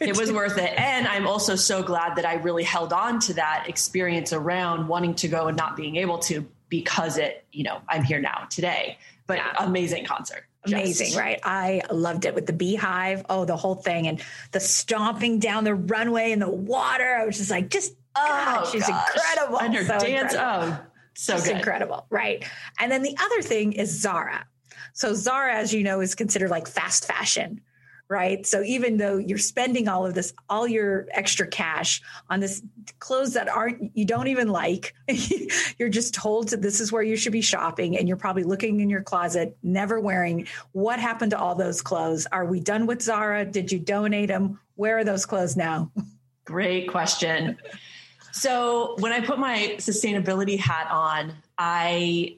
it 0.00 0.16
was 0.16 0.32
worth 0.40 0.58
it. 0.58 0.78
And 0.78 1.06
I'm 1.06 1.26
also 1.26 1.54
so 1.54 1.82
glad 1.82 2.16
that 2.16 2.26
I 2.26 2.34
really 2.34 2.64
held 2.64 2.92
on 2.92 3.20
to 3.20 3.34
that 3.34 3.66
experience 3.68 4.32
around 4.32 4.88
wanting 4.88 5.14
to 5.16 5.28
go 5.28 5.48
and 5.48 5.56
not 5.56 5.76
being 5.76 5.96
able 5.96 6.18
to 6.20 6.46
because 6.68 7.16
it, 7.16 7.44
you 7.52 7.64
know, 7.64 7.80
I'm 7.88 8.02
here 8.02 8.20
now 8.20 8.46
today 8.50 8.98
but 9.28 9.36
yeah. 9.36 9.52
amazing 9.60 10.04
concert. 10.04 10.44
Amazing, 10.66 11.08
Just. 11.08 11.18
right? 11.18 11.38
I 11.44 11.82
loved 11.92 12.24
it 12.24 12.34
with 12.34 12.46
the 12.46 12.52
beehive. 12.52 13.24
Oh, 13.30 13.44
the 13.44 13.56
whole 13.56 13.76
thing 13.76 14.08
and 14.08 14.20
the 14.50 14.58
stomping 14.58 15.38
down 15.38 15.62
the 15.62 15.74
runway 15.74 16.32
in 16.32 16.40
the 16.40 16.50
water. 16.50 17.14
I 17.14 17.24
was 17.24 17.38
just 17.38 17.50
like, 17.50 17.70
just 17.70 17.94
oh, 18.16 18.26
God, 18.26 18.64
she's 18.64 18.86
gosh. 18.86 19.08
incredible. 19.14 19.60
And 19.60 19.74
her 19.76 19.84
so 19.84 19.98
dance, 20.00 20.32
incredible. 20.32 20.74
oh, 20.74 20.86
so 21.18 21.32
just 21.32 21.46
good. 21.46 21.56
incredible, 21.56 22.06
right? 22.10 22.44
And 22.78 22.92
then 22.92 23.02
the 23.02 23.16
other 23.20 23.42
thing 23.42 23.72
is 23.72 23.90
Zara. 23.90 24.46
So 24.92 25.14
Zara, 25.14 25.56
as 25.56 25.74
you 25.74 25.82
know, 25.82 26.00
is 26.00 26.14
considered 26.14 26.48
like 26.48 26.68
fast 26.68 27.06
fashion, 27.06 27.60
right? 28.08 28.46
So 28.46 28.62
even 28.62 28.98
though 28.98 29.16
you're 29.18 29.36
spending 29.36 29.88
all 29.88 30.06
of 30.06 30.14
this, 30.14 30.32
all 30.48 30.68
your 30.68 31.08
extra 31.10 31.48
cash 31.48 32.00
on 32.30 32.38
this 32.38 32.62
clothes 33.00 33.34
that 33.34 33.48
aren't, 33.48 33.96
you 33.96 34.04
don't 34.04 34.28
even 34.28 34.46
like, 34.46 34.94
you're 35.78 35.88
just 35.88 36.14
told 36.14 36.50
that 36.50 36.62
this 36.62 36.78
is 36.78 36.92
where 36.92 37.02
you 37.02 37.16
should 37.16 37.32
be 37.32 37.40
shopping 37.40 37.98
and 37.98 38.06
you're 38.06 38.16
probably 38.16 38.44
looking 38.44 38.78
in 38.78 38.88
your 38.88 39.02
closet, 39.02 39.56
never 39.64 39.98
wearing. 39.98 40.46
What 40.70 41.00
happened 41.00 41.32
to 41.32 41.38
all 41.38 41.56
those 41.56 41.82
clothes? 41.82 42.28
Are 42.30 42.44
we 42.44 42.60
done 42.60 42.86
with 42.86 43.02
Zara? 43.02 43.44
Did 43.44 43.72
you 43.72 43.80
donate 43.80 44.28
them? 44.28 44.60
Where 44.76 44.98
are 44.98 45.04
those 45.04 45.26
clothes 45.26 45.56
now? 45.56 45.90
Great 46.44 46.88
question. 46.88 47.58
So 48.38 48.96
when 48.98 49.12
I 49.12 49.20
put 49.20 49.38
my 49.38 49.74
sustainability 49.78 50.58
hat 50.58 50.88
on, 50.90 51.34
I 51.56 52.36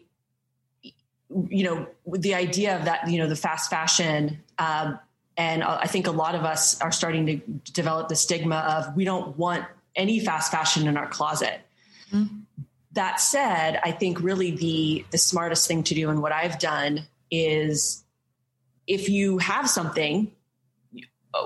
you 1.48 1.62
know 1.62 1.86
the 2.06 2.34
idea 2.34 2.76
of 2.76 2.86
that 2.86 3.08
you 3.08 3.18
know 3.18 3.28
the 3.28 3.36
fast 3.36 3.70
fashion 3.70 4.42
um, 4.58 4.98
And 5.36 5.62
I 5.62 5.86
think 5.86 6.06
a 6.06 6.10
lot 6.10 6.34
of 6.34 6.44
us 6.44 6.80
are 6.80 6.92
starting 6.92 7.26
to 7.26 7.36
develop 7.72 8.08
the 8.08 8.16
stigma 8.16 8.56
of 8.56 8.96
we 8.96 9.04
don't 9.04 9.38
want 9.38 9.64
any 9.94 10.20
fast 10.20 10.50
fashion 10.50 10.86
in 10.86 10.96
our 10.96 11.06
closet. 11.06 11.60
Mm-hmm. 12.12 12.40
That 12.92 13.20
said, 13.20 13.80
I 13.82 13.92
think 13.92 14.20
really 14.20 14.50
the 14.50 15.04
the 15.10 15.18
smartest 15.18 15.68
thing 15.68 15.84
to 15.84 15.94
do 15.94 16.10
and 16.10 16.20
what 16.20 16.32
I've 16.32 16.58
done 16.58 17.06
is 17.30 18.04
if 18.86 19.08
you 19.08 19.38
have 19.38 19.70
something 19.70 20.32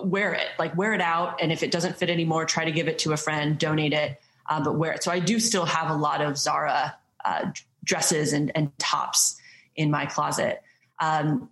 wear 0.02 0.32
it 0.32 0.48
like 0.58 0.74
wear 0.76 0.94
it 0.94 1.02
out 1.02 1.42
and 1.42 1.52
if 1.52 1.62
it 1.62 1.70
doesn't 1.70 1.96
fit 1.96 2.08
anymore 2.08 2.46
try 2.46 2.64
to 2.64 2.72
give 2.72 2.88
it 2.88 2.98
to 3.00 3.12
a 3.12 3.18
friend 3.18 3.58
donate 3.58 3.92
it 3.92 4.18
uh, 4.48 4.62
but 4.62 4.76
wear 4.76 4.92
it 4.92 5.02
so 5.02 5.10
i 5.10 5.18
do 5.18 5.38
still 5.40 5.64
have 5.64 5.90
a 5.90 5.94
lot 5.94 6.20
of 6.20 6.36
zara 6.36 6.96
uh, 7.24 7.50
dresses 7.84 8.32
and, 8.32 8.52
and 8.54 8.76
tops 8.78 9.36
in 9.76 9.90
my 9.90 10.06
closet. 10.06 10.62
Um, 10.98 11.50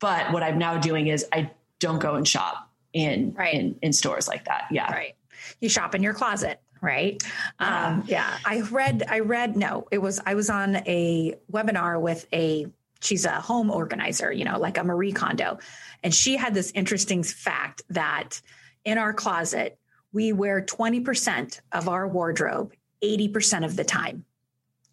but 0.00 0.32
what 0.32 0.42
i'm 0.42 0.58
now 0.58 0.78
doing 0.78 1.08
is 1.08 1.26
i 1.32 1.50
don't 1.78 1.98
go 1.98 2.14
and 2.14 2.26
shop 2.26 2.70
in 2.92 3.34
right. 3.36 3.54
in, 3.54 3.78
in 3.82 3.92
stores 3.92 4.26
like 4.26 4.46
that. 4.46 4.64
Yeah. 4.70 4.90
Right. 4.90 5.14
You 5.60 5.68
shop 5.68 5.94
in 5.94 6.02
your 6.02 6.14
closet 6.14 6.60
right? 6.80 7.20
Um, 7.58 8.04
yeah. 8.06 8.38
I 8.44 8.60
read 8.60 9.02
i 9.08 9.18
read 9.18 9.56
no 9.56 9.88
it 9.90 9.98
was 9.98 10.20
i 10.24 10.34
was 10.34 10.48
on 10.48 10.76
a 10.76 11.34
webinar 11.50 12.00
with 12.00 12.26
a 12.32 12.68
she's 13.00 13.24
a 13.24 13.40
home 13.40 13.70
organizer 13.70 14.30
you 14.30 14.44
know 14.44 14.58
like 14.58 14.78
a 14.78 14.84
marie 14.84 15.12
kondo. 15.12 15.58
And 16.04 16.14
she 16.14 16.36
had 16.36 16.54
this 16.54 16.70
interesting 16.72 17.24
fact 17.24 17.82
that 17.90 18.40
in 18.84 18.96
our 18.96 19.12
closet, 19.12 19.76
we 20.12 20.32
wear 20.32 20.62
20% 20.62 21.60
of 21.72 21.88
our 21.88 22.08
wardrobe 22.08 22.72
80% 23.02 23.64
of 23.64 23.76
the 23.76 23.84
time. 23.84 24.24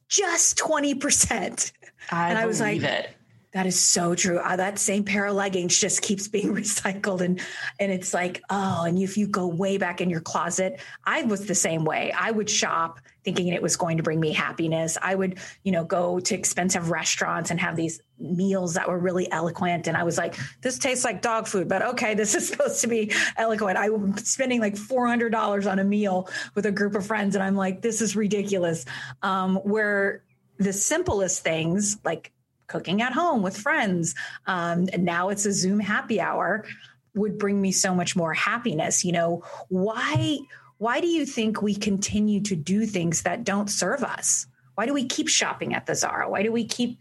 Just 0.07 0.57
20%. 0.57 1.71
I 2.11 2.29
and 2.29 2.37
I 2.37 2.45
was 2.45 2.59
like, 2.59 2.81
it. 2.81 3.09
That 3.55 3.65
is 3.65 3.79
so 3.79 4.15
true. 4.15 4.37
Uh, 4.37 4.57
that 4.57 4.77
same 4.77 5.05
pair 5.05 5.27
of 5.27 5.35
leggings 5.35 5.79
just 5.79 6.01
keeps 6.01 6.27
being 6.27 6.47
recycled, 6.53 7.21
and 7.21 7.39
and 7.79 7.89
it's 7.89 8.13
like, 8.13 8.43
oh, 8.49 8.83
and 8.83 8.99
if 8.99 9.17
you 9.17 9.27
go 9.27 9.47
way 9.47 9.77
back 9.77 10.01
in 10.01 10.09
your 10.09 10.19
closet, 10.19 10.81
I 11.05 11.23
was 11.23 11.47
the 11.47 11.55
same 11.55 11.85
way. 11.85 12.11
I 12.11 12.31
would 12.31 12.49
shop 12.49 12.99
thinking 13.25 13.47
it 13.47 13.61
was 13.61 13.75
going 13.75 13.97
to 13.97 14.03
bring 14.03 14.19
me 14.19 14.31
happiness. 14.31 14.97
I 15.01 15.15
would, 15.15 15.39
you 15.63 15.71
know, 15.71 15.83
go 15.83 16.19
to 16.19 16.35
expensive 16.35 16.91
restaurants 16.91 17.51
and 17.51 17.59
have 17.59 17.75
these 17.75 17.99
meals 18.19 18.75
that 18.75 18.87
were 18.87 18.99
really 18.99 19.29
eloquent, 19.31 19.87
and 19.87 19.97
I 19.97 20.03
was 20.03 20.17
like, 20.17 20.37
this 20.61 20.77
tastes 20.77 21.03
like 21.03 21.21
dog 21.21 21.47
food, 21.47 21.67
but 21.67 21.81
okay, 21.81 22.13
this 22.13 22.35
is 22.35 22.47
supposed 22.49 22.81
to 22.81 22.87
be 22.87 23.11
eloquent. 23.35 23.77
I'm 23.77 24.15
spending 24.17 24.61
like 24.61 24.77
four 24.77 25.07
hundred 25.07 25.31
dollars 25.31 25.67
on 25.67 25.79
a 25.79 25.83
meal 25.83 26.29
with 26.53 26.65
a 26.65 26.71
group 26.71 26.95
of 26.95 27.05
friends, 27.05 27.35
and 27.35 27.43
I'm 27.43 27.55
like, 27.55 27.81
this 27.81 28.01
is 28.01 28.15
ridiculous. 28.15 28.85
Um, 29.21 29.57
where 29.57 30.23
the 30.57 30.71
simplest 30.71 31.43
things 31.43 31.97
like 32.05 32.31
cooking 32.67 33.01
at 33.01 33.13
home 33.13 33.41
with 33.41 33.57
friends. 33.57 34.15
Um, 34.47 34.87
and 34.93 35.03
now 35.03 35.29
it's 35.29 35.45
a 35.45 35.53
Zoom 35.53 35.79
happy 35.79 36.19
hour 36.19 36.65
would 37.13 37.37
bring 37.37 37.61
me 37.61 37.71
so 37.71 37.95
much 37.95 38.15
more 38.15 38.33
happiness. 38.33 39.05
You 39.05 39.13
know, 39.13 39.43
why 39.69 40.39
why 40.77 40.99
do 41.01 41.07
you 41.07 41.25
think 41.25 41.61
we 41.61 41.75
continue 41.75 42.41
to 42.41 42.55
do 42.55 42.85
things 42.85 43.23
that 43.23 43.43
don't 43.43 43.69
serve 43.69 44.03
us? 44.03 44.47
Why 44.75 44.85
do 44.85 44.93
we 44.93 45.05
keep 45.05 45.29
shopping 45.29 45.73
at 45.73 45.85
the 45.85 45.95
Zara? 45.95 46.29
Why 46.29 46.43
do 46.43 46.51
we 46.51 46.65
keep 46.65 46.99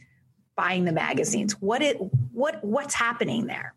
buying 0.56 0.84
the 0.84 0.92
magazines? 0.92 1.60
What 1.60 1.82
it 1.82 1.96
what 2.32 2.62
what's 2.62 2.94
happening 2.94 3.46
there? 3.46 3.74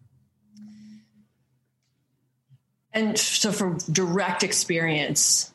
And 2.93 3.17
so 3.17 3.51
from 3.51 3.77
direct 3.91 4.43
experience, 4.43 5.51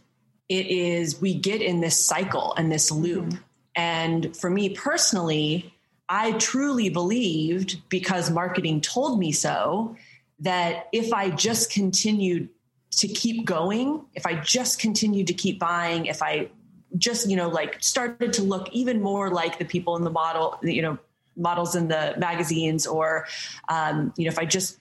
it 0.48 0.66
is 0.66 1.20
we 1.20 1.34
get 1.34 1.62
in 1.62 1.80
this 1.80 1.98
cycle 1.98 2.54
and 2.56 2.70
this 2.70 2.90
loop. 2.90 3.24
Mm-hmm. 3.24 3.42
And 3.74 4.36
for 4.36 4.50
me 4.50 4.70
personally, 4.70 5.74
I 6.08 6.32
truly 6.32 6.90
believed 6.90 7.88
because 7.88 8.30
marketing 8.30 8.80
told 8.80 9.18
me 9.18 9.32
so 9.32 9.96
that 10.40 10.88
if 10.92 11.12
I 11.12 11.30
just 11.30 11.72
continued 11.72 12.50
to 12.98 13.08
keep 13.08 13.44
going, 13.44 14.04
if 14.14 14.26
I 14.26 14.34
just 14.34 14.78
continued 14.78 15.26
to 15.28 15.34
keep 15.34 15.58
buying, 15.58 16.06
if 16.06 16.22
I 16.22 16.50
just, 16.98 17.28
you 17.28 17.36
know, 17.36 17.48
like 17.48 17.82
started 17.82 18.34
to 18.34 18.42
look 18.42 18.68
even 18.72 19.00
more 19.00 19.30
like 19.30 19.58
the 19.58 19.64
people 19.64 19.96
in 19.96 20.04
the 20.04 20.10
model, 20.10 20.58
you 20.62 20.82
know, 20.82 20.98
models 21.36 21.74
in 21.74 21.88
the 21.88 22.14
magazines, 22.18 22.86
or, 22.86 23.26
um, 23.68 24.12
you 24.16 24.26
know, 24.26 24.28
if 24.28 24.38
I 24.38 24.44
just 24.44 24.78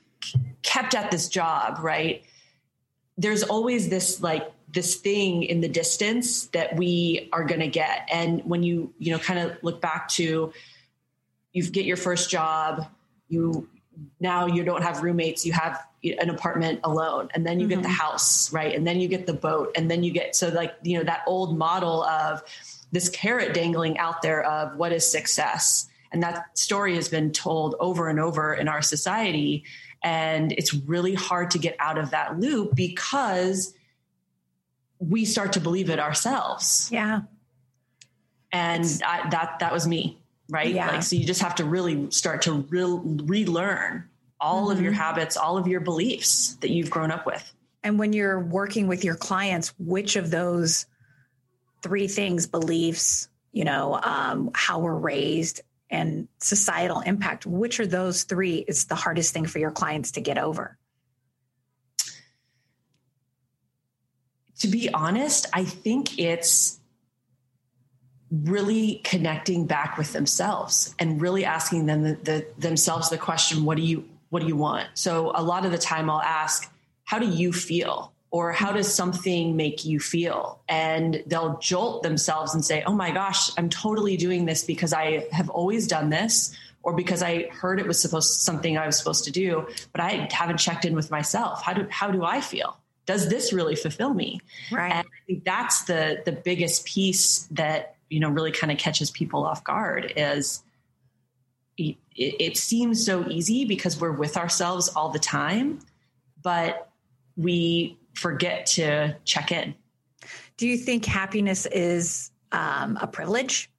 kept 0.61 0.93
at 0.93 1.09
this 1.09 1.29
job, 1.29 1.79
right? 1.81 2.23
There's 3.17 3.43
always 3.43 3.89
this 3.89 4.21
like 4.21 4.51
this 4.73 4.95
thing 4.95 5.43
in 5.43 5.61
the 5.61 5.69
distance 5.69 6.47
that 6.47 6.75
we 6.75 7.29
are 7.31 7.43
going 7.43 7.61
to 7.61 7.67
get. 7.67 8.07
And 8.11 8.41
when 8.43 8.63
you, 8.63 8.93
you 8.99 9.11
know, 9.11 9.19
kind 9.19 9.39
of 9.39 9.57
look 9.61 9.81
back 9.81 10.09
to, 10.09 10.53
you 11.53 11.69
get 11.69 11.85
your 11.85 11.97
first 11.97 12.29
job, 12.29 12.87
you 13.27 13.69
now 14.19 14.47
you 14.47 14.63
don't 14.63 14.81
have 14.81 15.03
roommates, 15.03 15.45
you 15.45 15.53
have 15.53 15.81
an 16.03 16.29
apartment 16.29 16.79
alone, 16.83 17.29
and 17.33 17.45
then 17.45 17.59
you 17.59 17.67
mm-hmm. 17.67 17.75
get 17.75 17.83
the 17.83 17.89
mm-hmm. 17.89 17.97
house, 17.97 18.51
right? 18.51 18.75
And 18.75 18.85
then 18.85 18.99
you 18.99 19.07
get 19.07 19.27
the 19.27 19.33
boat, 19.33 19.71
and 19.75 19.89
then 19.89 20.03
you 20.03 20.11
get 20.11 20.35
so 20.35 20.49
like, 20.49 20.75
you 20.81 20.97
know, 20.97 21.03
that 21.03 21.23
old 21.27 21.57
model 21.57 22.03
of 22.03 22.43
this 22.91 23.09
carrot 23.09 23.53
dangling 23.53 23.97
out 23.97 24.21
there 24.21 24.43
of 24.43 24.75
what 24.77 24.91
is 24.91 25.09
success. 25.09 25.87
And 26.11 26.23
that 26.23 26.57
story 26.57 26.95
has 26.95 27.07
been 27.07 27.31
told 27.31 27.75
over 27.79 28.09
and 28.09 28.19
over 28.19 28.53
in 28.53 28.67
our 28.67 28.81
society. 28.81 29.63
And 30.03 30.51
it's 30.51 30.73
really 30.73 31.13
hard 31.13 31.51
to 31.51 31.59
get 31.59 31.75
out 31.79 31.97
of 31.97 32.09
that 32.09 32.37
loop 32.37 32.75
because 32.75 33.73
we 34.99 35.23
start 35.23 35.53
to 35.53 35.61
believe 35.61 35.89
it 35.89 35.99
ourselves. 35.99 36.89
Yeah. 36.91 37.21
And 38.51 38.83
I, 39.05 39.29
that 39.29 39.59
that 39.59 39.71
was 39.71 39.87
me 39.87 40.21
right? 40.51 40.73
Yeah. 40.73 40.91
Like, 40.91 41.03
so 41.03 41.15
you 41.15 41.25
just 41.25 41.41
have 41.41 41.55
to 41.55 41.65
really 41.65 42.11
start 42.11 42.43
to 42.43 42.53
re- 42.69 42.99
relearn 43.25 44.07
all 44.41 44.63
mm-hmm. 44.63 44.71
of 44.71 44.81
your 44.81 44.91
mm-hmm. 44.91 45.01
habits, 45.01 45.37
all 45.37 45.57
of 45.57 45.67
your 45.67 45.79
beliefs 45.79 46.55
that 46.55 46.71
you've 46.71 46.89
grown 46.89 47.11
up 47.11 47.25
with. 47.25 47.53
And 47.83 47.97
when 47.97 48.13
you're 48.13 48.39
working 48.39 48.87
with 48.87 49.03
your 49.03 49.15
clients, 49.15 49.73
which 49.79 50.15
of 50.15 50.29
those 50.29 50.85
three 51.81 52.07
things, 52.07 52.47
beliefs, 52.47 53.29
you 53.51 53.63
know, 53.63 53.99
um, 54.01 54.51
how 54.53 54.79
we're 54.79 54.95
raised 54.95 55.61
and 55.89 56.27
societal 56.39 57.01
impact, 57.01 57.45
which 57.45 57.79
are 57.79 57.87
those 57.87 58.23
three 58.23 58.63
is 58.67 58.85
the 58.85 58.95
hardest 58.95 59.33
thing 59.33 59.45
for 59.45 59.59
your 59.59 59.71
clients 59.71 60.11
to 60.11 60.21
get 60.21 60.37
over? 60.37 60.77
To 64.59 64.67
be 64.67 64.89
honest, 64.93 65.47
I 65.53 65.63
think 65.63 66.19
it's 66.19 66.79
really 68.31 69.01
connecting 69.03 69.65
back 69.65 69.97
with 69.97 70.13
themselves 70.13 70.95
and 70.99 71.19
really 71.19 71.43
asking 71.43 71.87
them 71.87 72.03
the, 72.03 72.13
the, 72.13 72.47
themselves 72.57 73.09
the 73.09 73.17
question 73.17 73.65
what 73.65 73.75
do 73.75 73.83
you 73.83 74.07
what 74.31 74.41
do 74.41 74.47
you 74.47 74.55
want? 74.55 74.87
So 74.95 75.31
a 75.35 75.43
lot 75.43 75.65
of 75.65 75.71
the 75.71 75.77
time 75.77 76.09
i'll 76.09 76.21
ask 76.21 76.69
how 77.03 77.19
do 77.19 77.27
you 77.27 77.53
feel? 77.53 78.11
Or 78.31 78.53
how 78.53 78.71
does 78.71 78.93
something 78.95 79.57
make 79.57 79.83
you 79.83 79.99
feel? 79.99 80.61
And 80.69 81.21
they'll 81.27 81.57
jolt 81.57 82.01
themselves 82.01 82.55
and 82.55 82.63
say 82.65 82.81
oh 82.87 82.93
my 82.93 83.11
gosh 83.11 83.51
i'm 83.57 83.69
totally 83.69 84.17
doing 84.17 84.45
this 84.45 84.63
because 84.63 84.93
i 84.93 85.27
have 85.31 85.49
always 85.49 85.85
done 85.85 86.09
this 86.09 86.55
or 86.83 86.93
because 86.93 87.21
i 87.21 87.49
heard 87.51 87.79
it 87.79 87.85
was 87.85 88.01
supposed 88.01 88.41
something 88.41 88.77
i 88.77 88.85
was 88.85 88.97
supposed 88.97 89.25
to 89.25 89.31
do 89.31 89.67
but 89.91 90.01
i 90.01 90.27
haven't 90.31 90.57
checked 90.57 90.85
in 90.85 90.95
with 90.95 91.11
myself. 91.11 91.61
How 91.61 91.73
do 91.73 91.85
how 91.89 92.09
do 92.09 92.23
i 92.23 92.41
feel? 92.41 92.77
Does 93.05 93.27
this 93.29 93.51
really 93.51 93.75
fulfill 93.75 94.13
me? 94.13 94.39
Right. 94.71 94.93
And 94.93 95.05
i 95.05 95.19
think 95.27 95.43
that's 95.43 95.83
the 95.83 96.21
the 96.23 96.31
biggest 96.31 96.85
piece 96.85 97.47
that 97.51 97.95
you 98.09 98.21
know 98.21 98.29
really 98.29 98.53
kind 98.53 98.71
of 98.71 98.77
catches 98.77 99.11
people 99.11 99.45
off 99.45 99.63
guard 99.65 100.13
is 100.15 100.63
it, 102.15 102.35
it 102.39 102.57
seems 102.57 103.05
so 103.05 103.27
easy 103.27 103.65
because 103.65 103.99
we're 103.99 104.11
with 104.11 104.37
ourselves 104.37 104.89
all 104.89 105.09
the 105.09 105.19
time 105.19 105.79
but 106.41 106.89
we 107.37 107.97
forget 108.15 108.65
to 108.65 109.15
check 109.25 109.51
in 109.51 109.73
do 110.57 110.67
you 110.67 110.77
think 110.77 111.05
happiness 111.05 111.65
is 111.67 112.31
um, 112.51 112.97
a 113.01 113.07
privilege 113.07 113.71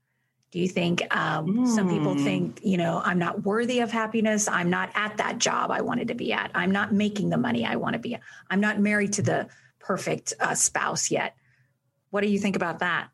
do 0.52 0.58
you 0.58 0.68
think 0.68 1.02
um, 1.16 1.46
mm. 1.46 1.66
some 1.66 1.88
people 1.88 2.12
hmm. 2.12 2.24
think, 2.24 2.60
you 2.62 2.76
know, 2.76 3.00
I'm 3.02 3.18
not 3.18 3.42
worthy 3.42 3.80
of 3.80 3.90
happiness. 3.90 4.48
I'm 4.48 4.68
not 4.68 4.90
at 4.94 5.16
that 5.16 5.38
job 5.38 5.70
I 5.70 5.80
wanted 5.80 6.08
to 6.08 6.14
be 6.14 6.30
at. 6.30 6.50
I'm 6.54 6.70
not 6.70 6.92
making 6.92 7.30
the 7.30 7.38
money 7.38 7.64
I 7.64 7.76
want 7.76 7.94
to 7.94 7.98
be 7.98 8.14
at. 8.14 8.20
I'm 8.50 8.60
not 8.60 8.78
married 8.78 9.14
to 9.14 9.22
the 9.22 9.48
perfect 9.80 10.34
uh, 10.38 10.54
spouse 10.54 11.10
yet. 11.10 11.34
What 12.10 12.20
do 12.20 12.28
you 12.28 12.38
think 12.38 12.54
about 12.54 12.80
that? 12.80 13.08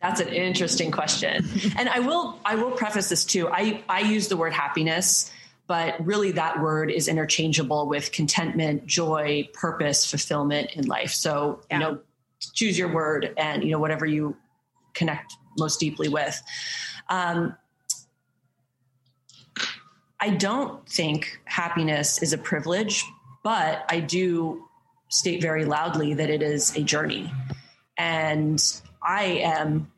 That's 0.00 0.20
an 0.20 0.28
interesting 0.28 0.90
question. 0.90 1.44
and 1.76 1.88
I 1.88 2.00
will 2.00 2.38
I 2.44 2.54
will 2.54 2.70
preface 2.70 3.08
this 3.08 3.24
too. 3.24 3.48
I 3.48 3.82
I 3.88 4.00
use 4.00 4.28
the 4.28 4.36
word 4.36 4.52
happiness, 4.52 5.32
but 5.66 6.04
really 6.04 6.32
that 6.32 6.60
word 6.60 6.90
is 6.90 7.08
interchangeable 7.08 7.88
with 7.88 8.12
contentment, 8.12 8.86
joy, 8.86 9.48
purpose, 9.52 10.08
fulfillment 10.08 10.72
in 10.72 10.86
life. 10.86 11.12
So, 11.12 11.60
yeah. 11.70 11.76
you 11.76 11.84
know, 11.84 11.98
choose 12.54 12.78
your 12.78 12.92
word 12.92 13.34
and 13.36 13.64
you 13.64 13.72
know 13.72 13.78
whatever 13.78 14.06
you 14.06 14.36
connect 14.94 15.32
most 15.58 15.80
deeply 15.80 16.08
with. 16.08 16.40
Um, 17.08 17.56
I 20.20 20.30
don't 20.30 20.88
think 20.88 21.40
happiness 21.44 22.22
is 22.22 22.32
a 22.32 22.38
privilege, 22.38 23.04
but 23.44 23.84
I 23.88 24.00
do 24.00 24.64
state 25.08 25.40
very 25.40 25.64
loudly 25.64 26.14
that 26.14 26.28
it 26.28 26.42
is 26.42 26.76
a 26.76 26.82
journey. 26.82 27.32
And 27.96 28.62
I 29.02 29.24
am 29.24 29.90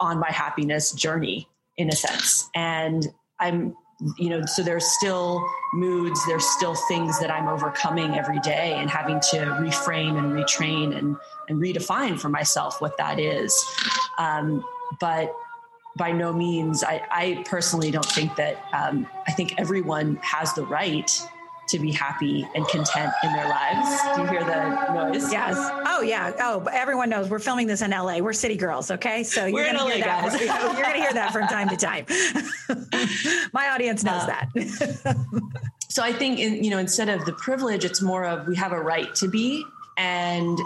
on 0.00 0.18
my 0.18 0.30
happiness 0.30 0.92
journey 0.92 1.48
in 1.76 1.88
a 1.88 1.92
sense. 1.92 2.48
And 2.54 3.06
I'm 3.38 3.76
you 4.18 4.28
know, 4.28 4.44
so 4.44 4.62
there's 4.62 4.84
still 4.84 5.42
moods, 5.72 6.24
there's 6.26 6.44
still 6.44 6.74
things 6.74 7.18
that 7.18 7.30
I'm 7.30 7.48
overcoming 7.48 8.14
every 8.14 8.38
day 8.40 8.74
and 8.74 8.90
having 8.90 9.20
to 9.30 9.38
reframe 9.58 10.18
and 10.18 10.32
retrain 10.32 10.96
and, 10.96 11.16
and 11.48 11.58
redefine 11.58 12.20
for 12.20 12.28
myself 12.28 12.80
what 12.80 12.98
that 12.98 13.18
is. 13.18 13.54
Um, 14.18 14.64
but 15.00 15.34
by 15.96 16.12
no 16.12 16.32
means, 16.32 16.84
I, 16.84 17.02
I, 17.10 17.44
personally 17.48 17.90
don't 17.90 18.04
think 18.04 18.36
that, 18.36 18.62
um, 18.74 19.06
I 19.26 19.32
think 19.32 19.54
everyone 19.56 20.16
has 20.16 20.52
the 20.52 20.66
right 20.66 21.10
to 21.68 21.78
be 21.78 21.92
happy 21.92 22.46
and 22.54 22.66
content 22.68 23.12
in 23.22 23.32
their 23.32 23.48
lives. 23.48 24.16
Do 24.16 24.22
you 24.22 24.28
hear 24.28 24.44
the 24.44 24.92
noise? 24.92 25.32
Yes. 25.32 25.56
Oh 25.58 26.02
yeah. 26.02 26.32
Oh, 26.40 26.60
but 26.60 26.74
everyone 26.74 27.08
knows 27.08 27.28
we're 27.28 27.38
filming 27.38 27.66
this 27.66 27.82
in 27.82 27.90
LA. 27.90 28.18
We're 28.18 28.32
city 28.32 28.56
girls, 28.56 28.90
okay? 28.90 29.22
So 29.22 29.46
you're 29.46 29.66
gonna 29.66 29.84
LA, 29.84 29.90
hear 29.90 30.04
that. 30.04 30.22
guys. 30.22 30.40
you're 30.76 30.82
gonna 30.82 30.98
hear 30.98 31.12
that 31.12 31.32
from 31.32 31.46
time 31.48 31.68
to 31.68 31.76
time. 31.76 32.06
My 33.52 33.68
audience 33.68 34.04
knows 34.04 34.22
uh, 34.22 34.26
that. 34.26 35.16
so 35.88 36.02
I 36.02 36.12
think 36.12 36.38
in, 36.38 36.62
you 36.62 36.70
know, 36.70 36.78
instead 36.78 37.08
of 37.08 37.24
the 37.24 37.32
privilege, 37.32 37.84
it's 37.84 38.02
more 38.02 38.24
of 38.24 38.46
we 38.46 38.56
have 38.56 38.72
a 38.72 38.80
right 38.80 39.14
to 39.16 39.28
be 39.28 39.64
and 39.96 40.58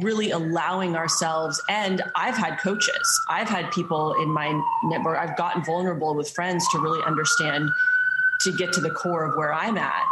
really 0.00 0.30
allowing 0.30 0.96
ourselves 0.96 1.60
and 1.68 2.02
i've 2.16 2.36
had 2.36 2.58
coaches 2.58 3.20
i've 3.28 3.48
had 3.48 3.70
people 3.70 4.14
in 4.22 4.30
my 4.30 4.58
network 4.84 5.18
i've 5.18 5.36
gotten 5.36 5.62
vulnerable 5.62 6.14
with 6.14 6.30
friends 6.30 6.66
to 6.70 6.78
really 6.78 7.02
understand 7.04 7.68
to 8.44 8.52
get 8.56 8.72
to 8.74 8.80
the 8.80 8.90
core 8.90 9.24
of 9.24 9.36
where 9.36 9.52
I'm 9.52 9.76
at. 9.78 10.04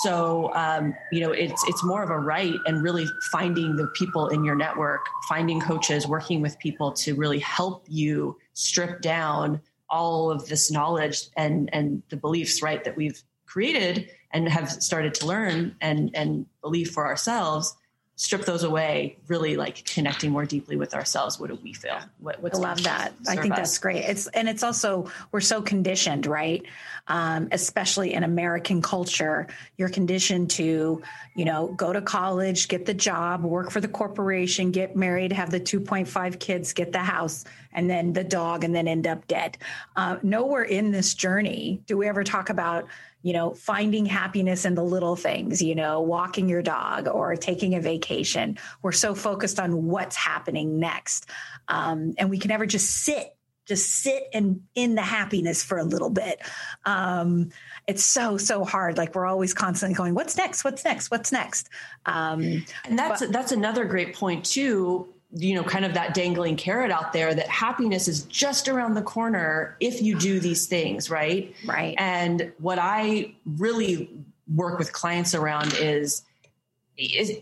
So 0.00 0.52
um, 0.54 0.94
you 1.12 1.20
know, 1.20 1.32
it's 1.32 1.62
it's 1.68 1.84
more 1.84 2.02
of 2.02 2.10
a 2.10 2.18
right 2.18 2.56
and 2.66 2.82
really 2.82 3.06
finding 3.30 3.76
the 3.76 3.88
people 3.88 4.28
in 4.28 4.44
your 4.44 4.54
network, 4.54 5.06
finding 5.28 5.60
coaches, 5.60 6.06
working 6.06 6.40
with 6.40 6.58
people 6.58 6.92
to 6.92 7.14
really 7.14 7.40
help 7.40 7.84
you 7.88 8.38
strip 8.54 9.02
down 9.02 9.60
all 9.90 10.30
of 10.30 10.48
this 10.48 10.70
knowledge 10.70 11.28
and 11.36 11.68
and 11.74 12.02
the 12.08 12.16
beliefs 12.16 12.62
right 12.62 12.84
that 12.84 12.96
we've 12.96 13.22
created 13.44 14.08
and 14.30 14.48
have 14.48 14.70
started 14.70 15.12
to 15.14 15.26
learn 15.26 15.76
and 15.82 16.10
and 16.14 16.46
believe 16.62 16.90
for 16.90 17.06
ourselves 17.06 17.76
strip 18.22 18.44
those 18.44 18.62
away, 18.62 19.16
really 19.26 19.56
like 19.56 19.84
connecting 19.84 20.30
more 20.30 20.44
deeply 20.44 20.76
with 20.76 20.94
ourselves. 20.94 21.40
What 21.40 21.50
do 21.50 21.58
we 21.62 21.72
feel? 21.72 21.98
What, 22.20 22.38
I 22.54 22.56
love 22.56 22.82
that. 22.84 23.12
I 23.26 23.36
think 23.36 23.54
us? 23.54 23.58
that's 23.58 23.78
great. 23.78 24.04
It's 24.04 24.26
and 24.28 24.48
it's 24.48 24.62
also 24.62 25.10
we're 25.32 25.40
so 25.40 25.60
conditioned, 25.60 26.26
right? 26.26 26.62
Um, 27.08 27.48
especially 27.50 28.14
in 28.14 28.22
American 28.22 28.80
culture, 28.80 29.48
you're 29.76 29.88
conditioned 29.88 30.50
to, 30.52 31.02
you 31.34 31.44
know, 31.44 31.74
go 31.76 31.92
to 31.92 32.00
college, 32.00 32.68
get 32.68 32.86
the 32.86 32.94
job, 32.94 33.42
work 33.42 33.72
for 33.72 33.80
the 33.80 33.88
corporation, 33.88 34.70
get 34.70 34.94
married, 34.94 35.32
have 35.32 35.50
the 35.50 35.58
2.5 35.58 36.38
kids, 36.38 36.72
get 36.72 36.92
the 36.92 37.00
house, 37.00 37.44
and 37.72 37.90
then 37.90 38.12
the 38.12 38.22
dog, 38.22 38.62
and 38.62 38.72
then 38.72 38.86
end 38.86 39.08
up 39.08 39.26
dead. 39.26 39.58
Uh, 39.96 40.18
nowhere 40.22 40.62
in 40.62 40.92
this 40.92 41.14
journey 41.14 41.82
do 41.86 41.96
we 41.98 42.06
ever 42.06 42.22
talk 42.22 42.50
about 42.50 42.88
you 43.22 43.32
know, 43.32 43.54
finding 43.54 44.04
happiness 44.04 44.64
in 44.64 44.74
the 44.74 44.82
little 44.82 45.16
things, 45.16 45.62
you 45.62 45.74
know, 45.74 46.00
walking 46.00 46.48
your 46.48 46.62
dog 46.62 47.06
or 47.08 47.36
taking 47.36 47.74
a 47.74 47.80
vacation. 47.80 48.58
We're 48.82 48.92
so 48.92 49.14
focused 49.14 49.60
on 49.60 49.86
what's 49.86 50.16
happening 50.16 50.80
next. 50.80 51.26
Um, 51.68 52.14
and 52.18 52.28
we 52.30 52.38
can 52.38 52.48
never 52.48 52.66
just 52.66 52.90
sit, 52.90 53.36
just 53.66 53.88
sit 53.88 54.24
and 54.32 54.60
in 54.74 54.94
the 54.94 55.02
happiness 55.02 55.62
for 55.62 55.78
a 55.78 55.84
little 55.84 56.10
bit. 56.10 56.40
Um, 56.84 57.50
it's 57.86 58.04
so, 58.04 58.36
so 58.36 58.64
hard. 58.64 58.98
Like 58.98 59.14
we're 59.14 59.26
always 59.26 59.54
constantly 59.54 59.94
going, 59.94 60.14
what's 60.14 60.36
next? 60.36 60.64
What's 60.64 60.84
next? 60.84 61.10
What's 61.10 61.32
next? 61.32 61.68
Um, 62.06 62.64
and 62.84 62.98
that's, 62.98 63.20
but, 63.20 63.32
that's 63.32 63.52
another 63.52 63.84
great 63.84 64.14
point 64.14 64.44
too 64.44 65.08
you 65.34 65.54
know, 65.54 65.62
kind 65.62 65.84
of 65.84 65.94
that 65.94 66.14
dangling 66.14 66.56
carrot 66.56 66.90
out 66.90 67.12
there 67.12 67.34
that 67.34 67.48
happiness 67.48 68.06
is 68.06 68.24
just 68.24 68.68
around 68.68 68.94
the 68.94 69.02
corner 69.02 69.76
if 69.80 70.02
you 70.02 70.18
do 70.18 70.38
these 70.38 70.66
things, 70.66 71.08
right? 71.08 71.54
Right. 71.64 71.94
And 71.98 72.52
what 72.58 72.78
I 72.78 73.34
really 73.46 74.10
work 74.54 74.78
with 74.78 74.92
clients 74.92 75.34
around 75.34 75.74
is, 75.74 76.22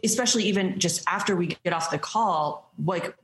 especially 0.04 0.45
even 0.45 0.78
just 0.78 1.02
after 1.08 1.34
we 1.34 1.58
get 1.64 1.73
off 1.73 1.90
the 1.90 1.99
call, 1.99 2.71
like 2.84 3.14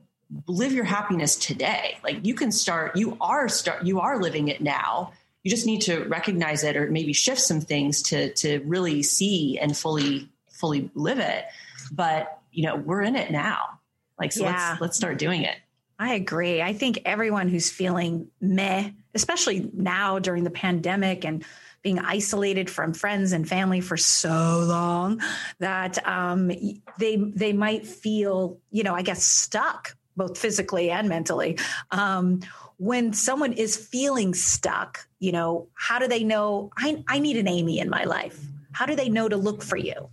live 0.47 0.73
your 0.73 0.83
happiness 0.83 1.35
today. 1.35 1.97
Like 2.03 2.25
you 2.25 2.33
can 2.33 2.51
start, 2.51 2.95
you 2.95 3.17
are 3.21 3.47
start, 3.49 3.85
you 3.85 3.99
are 3.99 4.21
living 4.21 4.47
it 4.47 4.61
now. 4.61 5.13
You 5.43 5.51
just 5.51 5.65
need 5.65 5.81
to 5.83 6.03
recognize 6.05 6.63
it 6.63 6.75
or 6.75 6.91
maybe 6.91 7.13
shift 7.13 7.39
some 7.39 7.61
things 7.61 8.01
to 8.03 8.33
to 8.33 8.59
really 8.65 9.03
see 9.03 9.57
and 9.59 9.77
fully 9.77 10.29
fully 10.49 10.91
live 10.93 11.19
it. 11.19 11.45
But 11.91 12.39
you 12.51 12.63
know, 12.63 12.75
we're 12.75 13.01
in 13.01 13.15
it 13.15 13.31
now 13.31 13.77
like, 14.19 14.31
so 14.31 14.43
yeah. 14.43 14.69
let's, 14.69 14.81
let's 14.81 14.97
start 14.97 15.17
doing 15.17 15.43
it. 15.43 15.55
I 15.99 16.13
agree. 16.13 16.61
I 16.61 16.73
think 16.73 16.99
everyone 17.05 17.49
who's 17.49 17.69
feeling 17.69 18.27
meh, 18.39 18.91
especially 19.15 19.69
now 19.73 20.19
during 20.19 20.43
the 20.43 20.51
pandemic 20.51 21.25
and 21.25 21.43
being 21.81 21.99
isolated 21.99 22.69
from 22.69 22.93
friends 22.93 23.31
and 23.31 23.47
family 23.47 23.81
for 23.81 23.97
so 23.97 24.63
long, 24.67 25.21
that 25.59 26.05
um, 26.07 26.51
they 26.99 27.15
they 27.15 27.53
might 27.53 27.87
feel, 27.87 28.59
you 28.69 28.83
know, 28.83 28.93
I 28.93 29.01
guess 29.01 29.23
stuck 29.23 29.95
both 30.17 30.37
physically 30.37 30.89
and 30.89 31.07
mentally. 31.07 31.57
Um, 31.91 32.41
when 32.77 33.13
someone 33.13 33.53
is 33.53 33.77
feeling 33.77 34.33
stuck, 34.33 35.07
you 35.19 35.31
know, 35.31 35.67
how 35.73 35.99
do 35.99 36.07
they 36.07 36.23
know 36.23 36.71
I, 36.77 37.03
I 37.07 37.19
need 37.19 37.37
an 37.37 37.47
Amy 37.47 37.79
in 37.79 37.89
my 37.89 38.03
life? 38.03 38.39
How 38.73 38.85
do 38.85 38.95
they 38.95 39.09
know 39.09 39.29
to 39.29 39.37
look 39.37 39.63
for 39.63 39.77
you? 39.77 40.09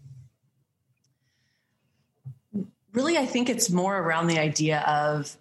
really, 2.94 3.18
I 3.18 3.26
think 3.26 3.50
it's 3.50 3.68
more 3.68 3.98
around 3.98 4.28
the 4.28 4.38
idea 4.38 4.80
of 4.80 5.36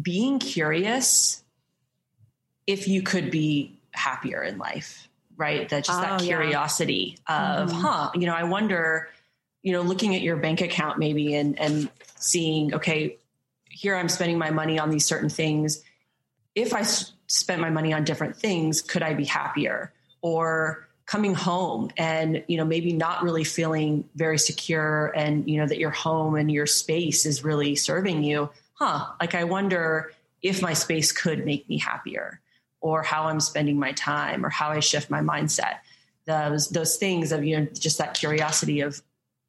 being 0.00 0.38
curious 0.38 1.42
if 2.66 2.88
you 2.88 3.02
could 3.02 3.30
be 3.30 3.78
happier 3.90 4.42
in 4.42 4.58
life, 4.58 5.08
right? 5.36 5.68
That 5.68 5.84
just 5.84 5.98
oh, 5.98 6.02
that 6.02 6.20
curiosity 6.20 7.18
yeah. 7.28 7.62
of, 7.62 7.70
mm-hmm. 7.70 7.80
huh, 7.80 8.10
you 8.14 8.26
know, 8.26 8.34
I 8.34 8.44
wonder, 8.44 9.08
you 9.62 9.72
know, 9.72 9.82
looking 9.82 10.14
at 10.14 10.22
your 10.22 10.36
bank 10.36 10.60
account 10.60 10.98
maybe 10.98 11.34
and 11.34 11.58
and 11.58 11.90
seeing, 12.16 12.74
okay, 12.74 13.16
here 13.78 13.94
I'm 13.94 14.08
spending 14.08 14.38
my 14.38 14.50
money 14.50 14.76
on 14.76 14.90
these 14.90 15.06
certain 15.06 15.28
things. 15.28 15.84
If 16.56 16.74
I 16.74 16.80
s- 16.80 17.12
spent 17.28 17.60
my 17.60 17.70
money 17.70 17.92
on 17.92 18.02
different 18.02 18.36
things, 18.36 18.82
could 18.82 19.04
I 19.04 19.14
be 19.14 19.24
happier? 19.24 19.92
Or 20.20 20.88
coming 21.06 21.32
home 21.32 21.90
and 21.96 22.44
you 22.48 22.58
know 22.58 22.64
maybe 22.64 22.92
not 22.92 23.22
really 23.22 23.44
feeling 23.44 24.04
very 24.14 24.36
secure 24.36 25.10
and 25.16 25.48
you 25.48 25.58
know 25.58 25.66
that 25.66 25.78
your 25.78 25.90
home 25.90 26.34
and 26.34 26.50
your 26.50 26.66
space 26.66 27.24
is 27.24 27.42
really 27.42 27.74
serving 27.74 28.22
you 28.22 28.50
huh 28.74 29.06
like 29.18 29.34
i 29.34 29.42
wonder 29.42 30.12
if 30.42 30.60
my 30.60 30.74
space 30.74 31.10
could 31.10 31.46
make 31.46 31.66
me 31.66 31.78
happier 31.78 32.42
or 32.82 33.02
how 33.02 33.22
i'm 33.22 33.40
spending 33.40 33.78
my 33.78 33.90
time 33.92 34.44
or 34.44 34.50
how 34.50 34.68
i 34.68 34.80
shift 34.80 35.08
my 35.08 35.22
mindset 35.22 35.76
those 36.26 36.68
those 36.68 36.98
things 36.98 37.32
of 37.32 37.42
you 37.42 37.58
know 37.58 37.66
just 37.72 37.96
that 37.96 38.12
curiosity 38.12 38.82
of 38.82 39.00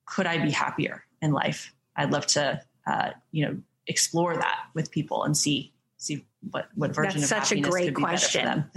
could 0.05 0.25
i 0.25 0.37
be 0.37 0.51
happier 0.51 1.03
in 1.21 1.33
life 1.33 1.73
i'd 1.97 2.09
love 2.09 2.25
to 2.25 2.57
uh, 2.87 3.09
you 3.33 3.45
know 3.45 3.57
explore 3.89 4.35
that 4.37 4.59
with 4.73 4.89
people 4.91 5.25
and 5.25 5.35
see 5.35 5.73
see 5.97 6.25
what 6.51 6.69
what 6.75 6.95
version 6.95 7.19
That's 7.19 7.31
of 7.31 7.47
such 7.47 7.57
a 7.57 7.59
great 7.59 7.93
question 7.93 8.69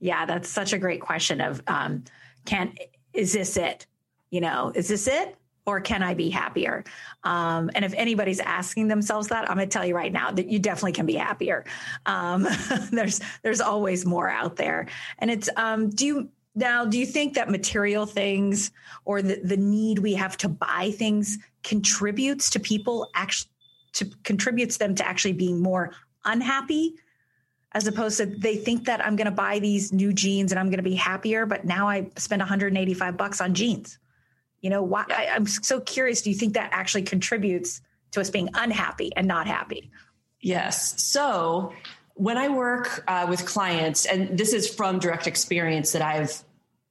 yeah, 0.00 0.26
that's 0.26 0.48
such 0.48 0.72
a 0.72 0.78
great 0.78 1.00
question 1.00 1.40
of 1.40 1.62
um, 1.66 2.04
can 2.44 2.74
is 3.12 3.32
this 3.32 3.56
it? 3.56 3.86
You 4.30 4.40
know, 4.40 4.72
is 4.74 4.88
this 4.88 5.06
it? 5.06 5.36
Or 5.64 5.80
can 5.80 6.00
I 6.00 6.14
be 6.14 6.30
happier? 6.30 6.84
Um, 7.24 7.72
and 7.74 7.84
if 7.84 7.92
anybody's 7.94 8.38
asking 8.38 8.86
themselves 8.86 9.28
that, 9.28 9.50
I'm 9.50 9.56
going 9.56 9.68
to 9.68 9.72
tell 9.72 9.84
you 9.84 9.96
right 9.96 10.12
now 10.12 10.30
that 10.30 10.46
you 10.46 10.60
definitely 10.60 10.92
can 10.92 11.06
be 11.06 11.14
happier. 11.14 11.64
Um, 12.04 12.46
there's 12.92 13.20
there's 13.42 13.60
always 13.60 14.06
more 14.06 14.30
out 14.30 14.56
there, 14.56 14.86
and 15.18 15.30
it's 15.30 15.48
um, 15.56 15.90
do 15.90 16.06
you 16.06 16.28
now 16.54 16.84
do 16.84 16.98
you 16.98 17.06
think 17.06 17.34
that 17.34 17.50
material 17.50 18.06
things 18.06 18.70
or 19.04 19.22
the, 19.22 19.40
the 19.42 19.56
need 19.56 19.98
we 19.98 20.14
have 20.14 20.36
to 20.38 20.48
buy 20.48 20.92
things 20.92 21.38
contributes 21.64 22.50
to 22.50 22.60
people 22.60 23.10
actually 23.14 23.50
to 23.96 24.06
contributes 24.24 24.76
them 24.78 24.94
to 24.94 25.06
actually 25.06 25.32
being 25.32 25.60
more 25.60 25.92
unhappy 26.24 26.94
as 27.72 27.86
opposed 27.86 28.16
to 28.16 28.26
they 28.26 28.56
think 28.56 28.86
that 28.86 29.04
I'm 29.04 29.16
going 29.16 29.26
to 29.26 29.30
buy 29.30 29.58
these 29.58 29.92
new 29.92 30.12
jeans 30.12 30.50
and 30.50 30.58
I'm 30.58 30.66
going 30.66 30.78
to 30.78 30.82
be 30.82 30.94
happier, 30.94 31.44
but 31.44 31.64
now 31.64 31.88
I 31.88 32.10
spend 32.16 32.40
185 32.40 33.16
bucks 33.18 33.40
on 33.40 33.52
jeans. 33.52 33.98
You 34.62 34.70
know, 34.70 34.82
why? 34.82 35.04
I, 35.08 35.28
I'm 35.34 35.46
so 35.46 35.80
curious. 35.80 36.22
Do 36.22 36.30
you 36.30 36.36
think 36.36 36.54
that 36.54 36.70
actually 36.72 37.02
contributes 37.02 37.82
to 38.12 38.20
us 38.20 38.30
being 38.30 38.48
unhappy 38.54 39.12
and 39.14 39.28
not 39.28 39.46
happy? 39.46 39.90
Yes. 40.40 41.02
So 41.02 41.74
when 42.14 42.38
I 42.38 42.48
work 42.48 43.04
uh, 43.06 43.26
with 43.28 43.44
clients, 43.44 44.06
and 44.06 44.38
this 44.38 44.54
is 44.54 44.72
from 44.72 44.98
direct 44.98 45.26
experience 45.26 45.92
that 45.92 46.00
I've, 46.00 46.42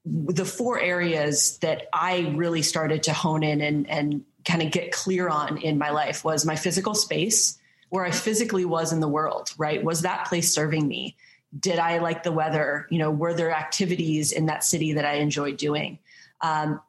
the 0.05 0.45
four 0.45 0.79
areas 0.79 1.57
that 1.59 1.87
I 1.91 2.31
really 2.35 2.61
started 2.61 3.03
to 3.03 3.13
hone 3.13 3.41
in 3.41 3.61
and, 3.61 3.89
and 3.89 4.23
kind 4.45 4.61
of 4.61 4.71
get 4.71 4.91
clear 4.91 5.27
on 5.27 5.57
in 5.57 5.77
my 5.77 5.89
life 5.89 6.23
was 6.23 6.45
my 6.45 6.55
physical 6.55 6.93
space, 6.93 7.57
where 7.89 8.05
I 8.05 8.11
physically 8.11 8.65
was 8.65 8.93
in 8.93 8.99
the 8.99 9.07
world, 9.07 9.51
right? 9.57 9.83
Was 9.83 10.01
that 10.01 10.25
place 10.25 10.53
serving 10.53 10.87
me? 10.87 11.15
Did 11.57 11.79
I 11.79 11.99
like 11.99 12.23
the 12.23 12.31
weather? 12.31 12.87
You 12.89 12.99
know, 12.99 13.11
were 13.11 13.33
there 13.33 13.51
activities 13.51 14.31
in 14.31 14.47
that 14.47 14.63
city 14.63 14.93
that 14.93 15.05
I 15.05 15.15
enjoyed 15.15 15.57
doing? 15.57 15.99
Um, 16.41 16.81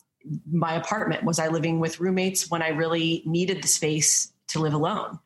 my 0.50 0.74
apartment, 0.74 1.24
was 1.24 1.38
I 1.38 1.48
living 1.48 1.78
with 1.78 2.00
roommates 2.00 2.50
when 2.50 2.62
I 2.62 2.68
really 2.68 3.22
needed 3.26 3.62
the 3.62 3.68
space 3.68 4.32
to 4.48 4.58
live 4.58 4.74
alone? 4.74 5.18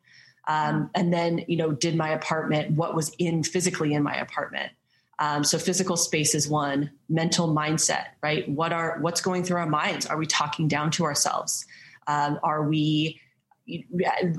Um, 0.47 0.90
and 0.95 1.12
then, 1.12 1.45
you 1.49 1.57
know, 1.57 1.73
did 1.73 1.97
my 1.97 2.11
apartment, 2.11 2.73
what 2.73 2.95
was 2.95 3.14
in 3.19 3.43
physically 3.43 3.95
in 3.95 4.03
my 4.03 4.16
apartment? 4.16 4.73
Um, 5.21 5.45
so 5.45 5.59
physical 5.59 5.97
space 5.97 6.35
is 6.35 6.49
one, 6.49 6.90
mental 7.09 7.49
mindset, 7.55 8.07
right? 8.23 8.49
What 8.49 8.73
are 8.73 8.99
what's 9.01 9.21
going 9.21 9.45
through 9.45 9.59
our 9.59 9.69
minds? 9.69 10.07
Are 10.07 10.16
we 10.16 10.27
talking 10.27 10.66
down 10.66 10.90
to 10.93 11.05
ourselves? 11.05 11.66
Um, 12.06 12.38
are 12.42 12.68
we 12.68 13.20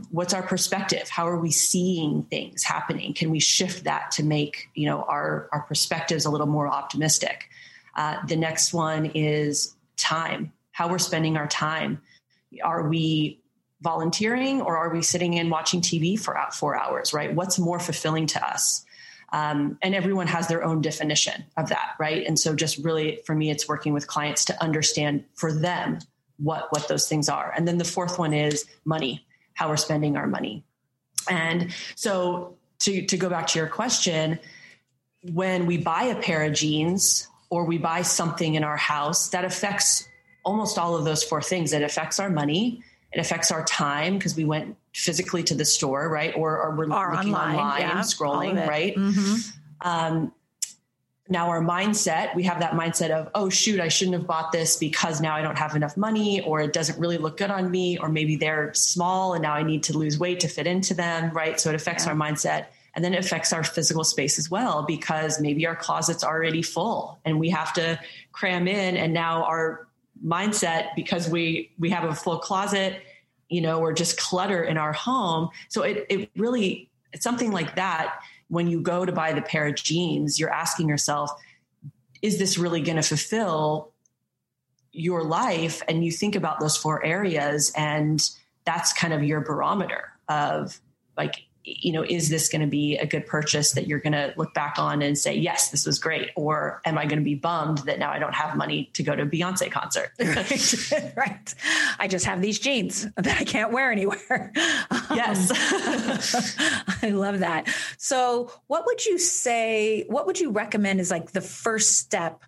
what's 0.09 0.33
our 0.33 0.43
perspective? 0.43 1.07
How 1.09 1.27
are 1.27 1.39
we 1.39 1.51
seeing 1.51 2.23
things 2.23 2.63
happening? 2.63 3.13
Can 3.13 3.29
we 3.29 3.39
shift 3.39 3.85
that 3.85 4.11
to 4.11 4.23
make 4.23 4.67
you 4.73 4.87
know 4.87 5.03
our 5.03 5.49
our 5.51 5.61
perspectives 5.61 6.25
a 6.25 6.29
little 6.29 6.47
more 6.47 6.67
optimistic? 6.67 7.49
Uh, 7.95 8.17
the 8.27 8.35
next 8.35 8.73
one 8.73 9.05
is 9.07 9.75
time 9.97 10.51
how 10.71 10.89
we're 10.89 10.99
spending 10.99 11.37
our 11.37 11.47
time. 11.47 12.01
Are 12.63 12.87
we 12.87 13.39
volunteering 13.81 14.61
or 14.61 14.77
are 14.77 14.93
we 14.93 15.01
sitting 15.01 15.39
and 15.39 15.49
watching 15.49 15.81
tv 15.81 16.19
for 16.19 16.37
four 16.53 16.79
hours 16.79 17.13
right? 17.13 17.33
What's 17.33 17.57
more 17.59 17.79
fulfilling 17.79 18.27
to 18.27 18.47
us? 18.47 18.85
Um, 19.33 19.77
and 19.81 19.95
everyone 19.95 20.27
has 20.27 20.47
their 20.47 20.63
own 20.63 20.81
definition 20.81 21.45
of 21.57 21.69
that 21.69 21.95
right? 21.99 22.25
And 22.25 22.37
so 22.37 22.55
just 22.55 22.77
really 22.79 23.21
for 23.25 23.35
me 23.35 23.49
it's 23.49 23.67
working 23.67 23.93
with 23.93 24.07
clients 24.07 24.45
to 24.45 24.63
understand 24.63 25.25
for 25.35 25.51
them 25.51 25.99
what 26.41 26.67
what 26.71 26.87
those 26.87 27.07
things 27.07 27.29
are. 27.29 27.53
And 27.55 27.67
then 27.67 27.77
the 27.77 27.85
fourth 27.85 28.17
one 28.17 28.33
is 28.33 28.65
money, 28.85 29.25
how 29.53 29.69
we're 29.69 29.77
spending 29.77 30.17
our 30.17 30.27
money. 30.27 30.63
And 31.29 31.73
so 31.95 32.57
to 32.79 33.05
to 33.05 33.17
go 33.17 33.29
back 33.29 33.47
to 33.47 33.59
your 33.59 33.67
question, 33.67 34.39
when 35.21 35.65
we 35.65 35.77
buy 35.77 36.03
a 36.03 36.21
pair 36.21 36.43
of 36.43 36.53
jeans 36.53 37.27
or 37.49 37.65
we 37.65 37.77
buy 37.77 38.01
something 38.01 38.55
in 38.55 38.63
our 38.63 38.77
house, 38.77 39.29
that 39.29 39.45
affects 39.45 40.07
almost 40.43 40.77
all 40.77 40.95
of 40.95 41.05
those 41.05 41.23
four 41.23 41.41
things. 41.41 41.73
It 41.73 41.83
affects 41.83 42.19
our 42.19 42.29
money, 42.29 42.81
it 43.11 43.19
affects 43.19 43.51
our 43.51 43.63
time 43.65 44.17
because 44.17 44.35
we 44.35 44.45
went 44.45 44.77
physically 44.93 45.43
to 45.43 45.55
the 45.55 45.65
store, 45.65 46.09
right? 46.09 46.33
Or, 46.35 46.59
or 46.59 46.75
we're 46.75 46.91
or 46.91 47.13
looking 47.13 47.35
online, 47.35 47.57
online 47.57 47.81
yeah, 47.81 47.99
scrolling, 47.99 48.67
right? 48.67 48.95
Mm-hmm. 48.95 49.87
Um, 49.87 50.33
now 51.31 51.47
our 51.47 51.61
mindset 51.61 52.35
we 52.35 52.43
have 52.43 52.59
that 52.59 52.73
mindset 52.73 53.09
of 53.09 53.29
oh 53.33 53.49
shoot 53.49 53.79
i 53.79 53.87
shouldn't 53.87 54.15
have 54.15 54.27
bought 54.27 54.51
this 54.51 54.77
because 54.77 55.21
now 55.21 55.35
i 55.35 55.41
don't 55.41 55.57
have 55.57 55.75
enough 55.75 55.97
money 55.97 56.41
or 56.41 56.61
it 56.61 56.73
doesn't 56.73 56.99
really 56.99 57.17
look 57.17 57.37
good 57.37 57.49
on 57.49 57.71
me 57.71 57.97
or 57.97 58.09
maybe 58.09 58.35
they're 58.35 58.71
small 58.75 59.33
and 59.33 59.41
now 59.41 59.53
i 59.53 59.63
need 59.63 59.81
to 59.81 59.97
lose 59.97 60.19
weight 60.19 60.39
to 60.39 60.47
fit 60.47 60.67
into 60.67 60.93
them 60.93 61.31
right? 61.31 61.59
So 61.59 61.69
it 61.69 61.75
affects 61.75 62.05
yeah. 62.05 62.11
our 62.11 62.17
mindset. 62.17 62.67
And 62.93 63.05
then 63.05 63.13
it 63.13 63.23
affects 63.23 63.53
our 63.53 63.63
physical 63.63 64.03
space 64.03 64.37
as 64.37 64.51
well 64.51 64.83
because 64.83 65.39
maybe 65.39 65.65
our 65.65 65.75
closet's 65.75 66.23
already 66.23 66.61
full 66.61 67.19
and 67.23 67.39
we 67.39 67.49
have 67.49 67.73
to 67.73 67.97
cram 68.33 68.67
in. 68.67 68.97
And 68.97 69.13
now 69.13 69.43
our 69.43 69.87
mindset 70.25 70.89
because 70.95 71.29
we 71.29 71.71
we 71.79 71.89
have 71.89 72.03
a 72.03 72.13
full 72.13 72.37
closet 72.37 73.01
you 73.49 73.59
know 73.59 73.79
or 73.79 73.91
just 73.91 74.19
clutter 74.19 74.63
in 74.63 74.77
our 74.77 74.91
home. 74.91 75.49
So 75.69 75.83
it 75.83 76.05
it 76.09 76.29
really 76.35 76.89
it's 77.13 77.23
something 77.23 77.51
like 77.51 77.75
that 77.75 78.19
when 78.51 78.67
you 78.67 78.81
go 78.81 79.05
to 79.05 79.13
buy 79.13 79.31
the 79.31 79.41
pair 79.41 79.65
of 79.65 79.75
jeans, 79.75 80.37
you're 80.37 80.49
asking 80.49 80.89
yourself, 80.89 81.31
is 82.21 82.37
this 82.37 82.57
really 82.57 82.81
going 82.81 82.97
to 82.97 83.01
fulfill 83.01 83.93
your 84.91 85.23
life? 85.23 85.81
And 85.87 86.03
you 86.03 86.11
think 86.11 86.35
about 86.35 86.59
those 86.59 86.75
four 86.75 87.01
areas, 87.05 87.71
and 87.77 88.29
that's 88.65 88.91
kind 88.91 89.13
of 89.13 89.23
your 89.23 89.39
barometer 89.39 90.11
of 90.27 90.81
like, 91.15 91.45
you 91.63 91.91
know, 91.91 92.03
is 92.03 92.29
this 92.29 92.49
going 92.49 92.61
to 92.61 92.67
be 92.67 92.97
a 92.97 93.05
good 93.05 93.25
purchase 93.25 93.73
that 93.73 93.87
you're 93.87 93.99
going 93.99 94.13
to 94.13 94.33
look 94.35 94.53
back 94.53 94.75
on 94.77 95.01
and 95.01 95.17
say, 95.17 95.35
yes, 95.35 95.69
this 95.69 95.85
was 95.85 95.99
great? 95.99 96.31
Or 96.35 96.81
am 96.85 96.97
I 96.97 97.05
going 97.05 97.19
to 97.19 97.25
be 97.25 97.35
bummed 97.35 97.79
that 97.79 97.99
now 97.99 98.11
I 98.11 98.19
don't 98.19 98.33
have 98.33 98.55
money 98.55 98.89
to 98.93 99.03
go 99.03 99.15
to 99.15 99.23
a 99.23 99.25
Beyonce 99.25 99.71
concert? 99.71 100.11
right. 100.19 101.13
right. 101.17 101.55
I 101.99 102.07
just 102.07 102.25
have 102.25 102.41
these 102.41 102.59
jeans 102.59 103.07
that 103.15 103.39
I 103.39 103.43
can't 103.43 103.71
wear 103.71 103.91
anywhere. 103.91 104.51
Um, 104.91 105.17
yes. 105.17 105.51
I 107.03 107.09
love 107.09 107.39
that. 107.39 107.67
So, 107.97 108.51
what 108.67 108.85
would 108.85 109.05
you 109.05 109.17
say, 109.17 110.05
what 110.07 110.25
would 110.25 110.39
you 110.39 110.51
recommend 110.51 110.99
is 110.99 111.11
like 111.11 111.31
the 111.31 111.41
first 111.41 111.97
step, 111.97 112.43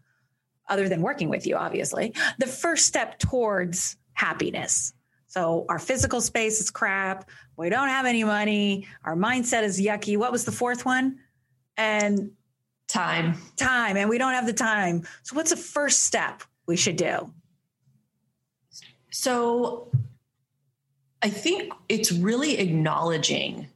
other 0.67 0.89
than 0.89 1.01
working 1.01 1.29
with 1.29 1.45
you, 1.45 1.55
obviously, 1.55 2.13
the 2.37 2.47
first 2.47 2.85
step 2.85 3.19
towards 3.19 3.97
happiness? 4.13 4.93
So 5.33 5.65
our 5.67 5.79
physical 5.79 6.21
space 6.21 6.61
is 6.61 6.69
crap. 6.69 7.27
We 7.55 7.69
don't 7.69 7.89
have 7.89 8.05
any 8.05 8.23
money. 8.23 8.87
Our 9.03 9.15
mindset 9.15 9.63
is 9.63 9.79
yucky. 9.79 10.17
What 10.17 10.31
was 10.31 10.45
the 10.45 10.51
fourth 10.51 10.85
one? 10.85 11.19
And 11.77 12.31
time. 12.87 13.35
Time. 13.55 13.97
And 13.97 14.09
we 14.09 14.17
don't 14.17 14.33
have 14.33 14.45
the 14.45 14.53
time. 14.53 15.03
So 15.23 15.35
what's 15.35 15.51
the 15.51 15.57
first 15.57 16.03
step 16.03 16.43
we 16.65 16.75
should 16.75 16.95
do? 16.95 17.31
So 19.11 19.91
I 21.21 21.29
think 21.29 21.71
it's 21.87 22.11
really 22.11 22.57
acknowledging 22.57 23.67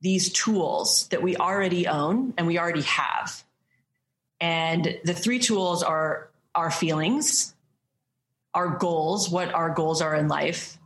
these 0.00 0.32
tools 0.32 1.08
that 1.08 1.22
we 1.22 1.36
already 1.36 1.86
own 1.86 2.34
and 2.36 2.46
we 2.46 2.58
already 2.58 2.82
have. 2.82 3.42
And 4.40 4.98
the 5.04 5.14
three 5.14 5.38
tools 5.38 5.82
are 5.82 6.30
our 6.54 6.70
feelings, 6.70 7.54
our 8.52 8.76
goals, 8.76 9.30
what 9.30 9.52
our 9.52 9.70
goals 9.70 10.02
are 10.02 10.14
in 10.14 10.28
life, 10.28 10.78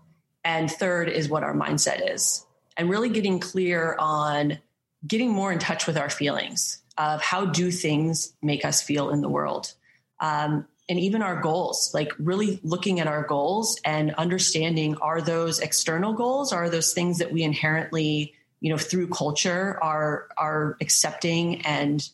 and 0.44 0.70
third 0.70 1.08
is 1.08 1.28
what 1.28 1.42
our 1.42 1.54
mindset 1.54 2.14
is. 2.14 2.44
And 2.76 2.88
really 2.88 3.08
getting 3.08 3.40
clear 3.40 3.96
on 3.98 4.58
getting 5.06 5.30
more 5.30 5.52
in 5.52 5.58
touch 5.58 5.86
with 5.86 5.96
our 5.96 6.10
feelings 6.10 6.82
of 6.96 7.22
how 7.22 7.46
do 7.46 7.70
things 7.70 8.32
make 8.42 8.64
us 8.64 8.82
feel 8.82 9.10
in 9.10 9.20
the 9.20 9.28
world. 9.28 9.72
Um, 10.20 10.66
and 10.88 10.98
even 10.98 11.22
our 11.22 11.40
goals, 11.40 11.92
like 11.92 12.12
really 12.18 12.60
looking 12.62 12.98
at 12.98 13.06
our 13.06 13.22
goals 13.22 13.78
and 13.84 14.14
understanding 14.14 14.96
are 14.96 15.20
those 15.20 15.60
external 15.60 16.14
goals, 16.14 16.52
are 16.52 16.70
those 16.70 16.92
things 16.92 17.18
that 17.18 17.30
we 17.30 17.42
inherently, 17.42 18.34
you 18.60 18.70
know, 18.70 18.78
through 18.78 19.08
culture 19.08 19.78
are 19.82 20.28
are 20.36 20.76
accepting 20.80 21.60
and 21.62 22.08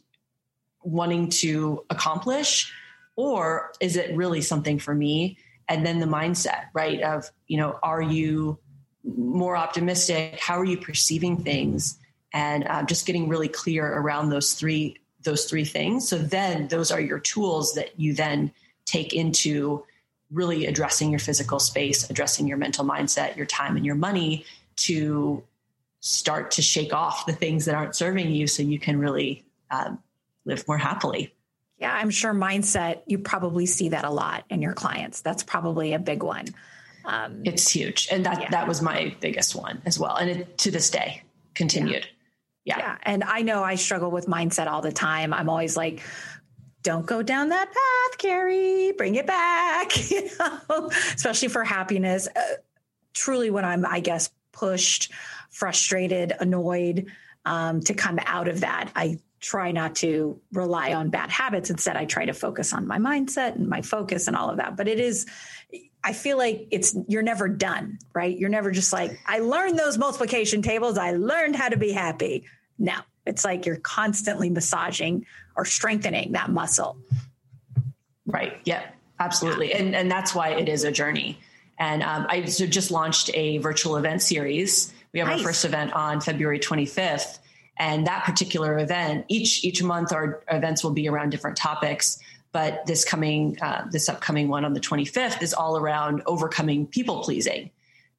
wanting 0.83 1.29
to 1.29 1.85
accomplish? 1.89 2.73
Or 3.17 3.73
is 3.81 3.97
it 3.97 4.15
really 4.17 4.41
something 4.41 4.79
for 4.79 4.95
me 4.95 5.39
and 5.69 5.85
then 5.85 6.01
the 6.01 6.07
mindset 6.07 6.67
right 6.73 7.01
of 7.03 7.31
you 7.47 7.57
know 7.57 7.79
are 7.83 8.03
you 8.03 8.59
more 9.05 9.57
optimistic? 9.57 10.39
How 10.41 10.59
are 10.59 10.65
you 10.65 10.79
perceiving 10.79 11.43
things? 11.43 11.99
And 12.33 12.67
uh, 12.67 12.83
just 12.85 13.07
getting 13.07 13.29
really 13.29 13.49
clear 13.49 13.87
around 13.87 14.31
those 14.31 14.55
three 14.55 14.97
those 15.23 15.47
three 15.47 15.65
things. 15.65 16.09
So 16.09 16.19
then 16.19 16.69
those 16.69 16.91
are 16.91 17.01
your 17.01 17.19
tools 17.19 17.75
that 17.75 17.99
you 17.99 18.13
then 18.15 18.53
take 18.85 19.15
into 19.15 19.85
really 20.31 20.67
addressing 20.67 21.11
your 21.11 21.19
physical 21.19 21.59
space 21.59 22.09
addressing 22.11 22.47
your 22.47 22.57
mental 22.57 22.85
mindset 22.85 23.37
your 23.37 23.47
time 23.47 23.77
and 23.77 23.87
your 23.87 23.95
money 23.95 24.45
to 24.77 25.43
start 26.01 26.51
to 26.51 26.63
shake 26.63 26.93
off 26.93 27.27
the 27.27 27.33
things 27.33 27.65
that 27.65 27.75
aren't 27.75 27.95
serving 27.95 28.31
you 28.31 28.47
so 28.47 28.63
you 28.63 28.79
can 28.79 28.99
really 28.99 29.45
um, 29.71 29.99
live 30.45 30.67
more 30.67 30.79
happily 30.79 31.33
yeah, 31.79 31.93
I'm 31.93 32.11
sure 32.11 32.33
mindset, 32.33 33.03
you 33.07 33.19
probably 33.19 33.67
see 33.67 33.91
that 33.91 34.05
a 34.05 34.11
lot 34.11 34.45
in 34.49 34.63
your 34.63 34.75
clients. 34.75 35.21
That's 35.21 35.43
probably 35.43 35.93
a 35.93 35.99
big 35.99 36.23
one. 36.23 36.47
Um, 37.05 37.43
it's 37.45 37.71
huge. 37.71 38.09
And 38.11 38.25
that, 38.27 38.41
yeah. 38.41 38.51
that 38.51 38.69
was 38.69 38.81
my 38.81 39.15
biggest 39.21 39.55
one 39.55 39.83
as 39.85 39.99
well. 39.99 40.17
And 40.17 40.31
it, 40.31 40.59
to 40.59 40.71
this 40.71 40.91
day 40.91 41.23
continued. 41.55 42.07
Yeah. 42.65 42.79
yeah. 42.79 42.79
yeah. 42.79 42.99
And 43.03 43.25
I 43.25 43.43
know 43.43 43.63
I 43.63 43.75
struggle 43.75 44.11
with 44.11 44.27
mindset 44.27 44.67
all 44.67 44.83
the 44.83 44.93
time. 44.93 45.35
I'm 45.35 45.49
always 45.49 45.77
like, 45.77 46.03
don't 46.83 47.07
go 47.07 47.23
down 47.23 47.49
that 47.49 47.67
path, 47.67 48.19
Carrie, 48.19 48.93
bring 48.93 49.17
it 49.17 49.27
back, 49.27 50.11
you 50.11 50.29
know, 50.39 50.89
especially 50.89 51.49
for 51.49 51.65
happiness. 51.65 52.29
Uh, 52.35 52.41
truly 53.15 53.51
when 53.51 53.65
I'm, 53.65 53.85
I 53.85 54.01
guess, 54.01 54.31
pushed, 54.53 55.11
frustrated, 55.51 56.33
annoyed, 56.39 57.11
um, 57.47 57.81
to 57.81 57.95
come 57.95 58.19
out 58.25 58.49
of 58.49 58.61
that, 58.61 58.91
I 58.95 59.19
try 59.45 59.73
not 59.73 59.97
to 59.97 60.41
rely 60.53 60.95
on 60.95 61.11
bad 61.11 61.31
habits. 61.31 61.69
Instead, 61.69 61.99
I 61.99 62.07
try 62.07 62.25
to 62.25 62.33
focus 62.33 62.73
on 62.73 62.87
my 62.87 62.99
mindset 62.99 63.57
and 63.57 63.69
my 63.69 63.83
focus 63.83 64.27
and 64.27 64.35
all 64.35 64.49
of 64.49 64.57
that. 64.57 64.75
But 64.75 64.89
it 64.89 64.99
is, 64.99 65.27
I 66.03 66.15
feel 66.15 66.39
like 66.39 66.67
it's, 66.71 66.97
you're 67.09 67.23
never 67.23 67.47
done, 67.47 67.99
right? 68.15 68.37
You're 68.37 68.49
never 68.49 68.71
just 68.71 68.91
like, 68.91 69.21
I 69.27 69.41
learned 69.41 69.79
those 69.79 69.99
multiplication 69.99 70.63
tables. 70.63 70.97
I 70.97 71.13
learned 71.13 71.57
how 71.57 71.69
to 71.69 71.77
be 71.77 71.93
happy. 71.93 72.47
No, 72.79 72.95
it's 73.27 73.45
like 73.45 73.67
you're 73.67 73.77
constantly 73.77 74.49
massaging 74.49 75.27
or 75.55 75.67
strengthening 75.67 76.33
that 76.33 76.49
muscle. 76.49 76.97
Right. 78.25 78.55
Yeah, 78.65 78.83
absolutely. 79.21 79.71
Yeah. 79.71 79.83
And, 79.83 79.95
and 79.95 80.11
that's 80.11 80.35
why 80.35 80.53
it 80.53 80.71
is 80.71 80.85
a 80.85 80.91
journey. 80.91 81.39
And 81.79 82.03
um, 82.03 82.27
I 82.31 82.47
so 82.47 82.67
just 82.67 82.91
launched 82.91 83.31
a 83.35 83.59
virtual 83.59 83.97
event 83.97 84.23
series. 84.23 84.95
We 85.13 85.21
have 85.21 85.29
nice. 85.29 85.41
our 85.41 85.45
first 85.45 85.67
event 85.67 85.93
on 85.93 86.23
February 86.23 86.61
25th 86.61 87.41
and 87.77 88.07
that 88.07 88.25
particular 88.25 88.79
event 88.79 89.25
each 89.29 89.65
each 89.65 89.83
month 89.83 90.13
our 90.13 90.43
events 90.51 90.85
will 90.85 90.93
be 90.93 91.09
around 91.09 91.31
different 91.31 91.57
topics. 91.57 92.19
But 92.53 92.87
this 92.87 93.05
coming 93.05 93.59
uh, 93.61 93.87
this 93.91 94.09
upcoming 94.09 94.49
one 94.49 94.65
on 94.65 94.75
the 94.75 94.81
25th 94.81 95.43
is 95.43 95.53
all 95.53 95.77
around 95.77 96.23
overcoming 96.27 96.87
people 96.87 97.23
pleasing 97.23 97.71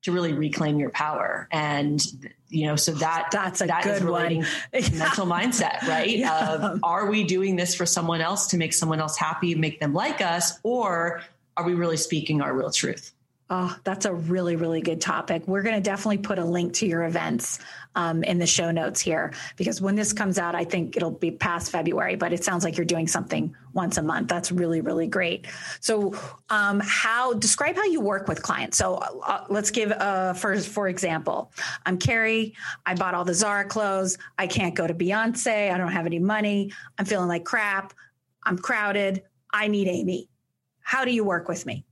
to 0.01 0.11
really 0.11 0.33
reclaim 0.33 0.77
your 0.77 0.89
power. 0.89 1.47
And 1.51 2.05
you 2.49 2.67
know 2.67 2.75
so 2.75 2.91
that 2.93 3.29
that's 3.31 3.61
a 3.61 3.67
that 3.67 3.83
good 3.83 4.03
one. 4.07 4.45
mental 4.73 5.25
mindset 5.25 5.81
right? 5.83 6.17
Yeah. 6.17 6.53
of 6.53 6.79
are 6.83 7.09
we 7.09 7.23
doing 7.23 7.55
this 7.55 7.73
for 7.73 7.85
someone 7.85 8.21
else 8.21 8.47
to 8.47 8.57
make 8.57 8.73
someone 8.73 8.99
else 8.99 9.17
happy 9.17 9.55
make 9.55 9.79
them 9.79 9.93
like 9.93 10.21
us? 10.21 10.59
Or 10.63 11.21
are 11.57 11.63
we 11.63 11.73
really 11.73 11.97
speaking 11.97 12.41
our 12.41 12.53
real 12.53 12.71
truth 12.71 13.13
Oh, 13.47 13.77
that's 13.83 14.05
a 14.05 14.13
really, 14.13 14.55
really 14.55 14.81
good 14.81 14.99
topic. 14.99 15.47
We're 15.47 15.61
going 15.61 15.75
to 15.75 15.81
definitely 15.81 16.17
put 16.17 16.39
a 16.39 16.43
link 16.43 16.73
to 16.75 16.87
your 16.87 17.03
events 17.03 17.59
um, 17.93 18.23
in 18.23 18.39
the 18.39 18.47
show 18.47 18.71
notes 18.71 18.99
here 18.99 19.33
because 19.55 19.79
when 19.79 19.93
this 19.93 20.13
comes 20.13 20.39
out, 20.39 20.55
I 20.55 20.63
think 20.63 20.97
it'll 20.97 21.11
be 21.11 21.29
past 21.29 21.71
February, 21.71 22.15
but 22.15 22.33
it 22.33 22.43
sounds 22.43 22.63
like 22.63 22.75
you're 22.75 22.87
doing 22.87 23.07
something 23.07 23.55
once 23.73 23.97
a 23.97 24.01
month. 24.01 24.29
That's 24.29 24.51
really, 24.51 24.81
really 24.81 25.05
great. 25.05 25.45
So, 25.79 26.15
um, 26.49 26.81
how 26.83 27.33
describe 27.33 27.75
how 27.75 27.83
you 27.85 28.01
work 28.01 28.27
with 28.27 28.41
clients? 28.41 28.79
So, 28.79 28.95
uh, 28.95 29.45
let's 29.47 29.69
give 29.69 29.91
uh, 29.91 30.33
for 30.33 30.87
example, 30.87 31.51
I'm 31.85 31.99
Carrie. 31.99 32.55
I 32.87 32.95
bought 32.95 33.13
all 33.13 33.25
the 33.25 33.35
Zara 33.35 33.65
clothes. 33.65 34.17
I 34.39 34.47
can't 34.47 34.73
go 34.73 34.87
to 34.87 34.93
Beyonce. 34.95 35.71
I 35.71 35.77
don't 35.77 35.91
have 35.91 36.07
any 36.07 36.19
money. 36.19 36.71
I'm 36.97 37.05
feeling 37.05 37.27
like 37.27 37.45
crap. 37.45 37.93
I'm 38.41 38.57
crowded. 38.57 39.21
I 39.53 39.67
need 39.67 39.87
Amy. 39.87 40.29
How 40.79 41.05
do 41.05 41.11
you 41.11 41.23
work 41.23 41.47
with 41.47 41.67
me? 41.67 41.85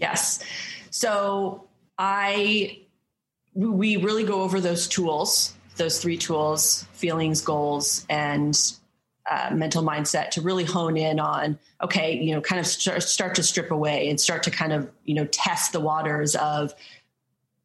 Yes. 0.00 0.42
So 0.90 1.68
I, 1.98 2.80
we 3.54 3.96
really 3.96 4.24
go 4.24 4.42
over 4.42 4.60
those 4.60 4.88
tools, 4.88 5.54
those 5.76 6.00
three 6.00 6.16
tools 6.16 6.84
feelings, 6.92 7.40
goals, 7.40 8.06
and 8.08 8.58
uh, 9.28 9.50
mental 9.52 9.82
mindset 9.82 10.30
to 10.30 10.40
really 10.40 10.64
hone 10.64 10.96
in 10.96 11.18
on 11.18 11.58
okay 11.82 12.16
you 12.16 12.32
know 12.32 12.40
kind 12.40 12.60
of 12.60 12.66
start, 12.66 13.02
start 13.02 13.34
to 13.34 13.42
strip 13.42 13.72
away 13.72 14.08
and 14.08 14.20
start 14.20 14.42
to 14.44 14.50
kind 14.50 14.72
of 14.72 14.88
you 15.04 15.14
know 15.14 15.24
test 15.26 15.72
the 15.72 15.80
waters 15.80 16.36
of 16.36 16.72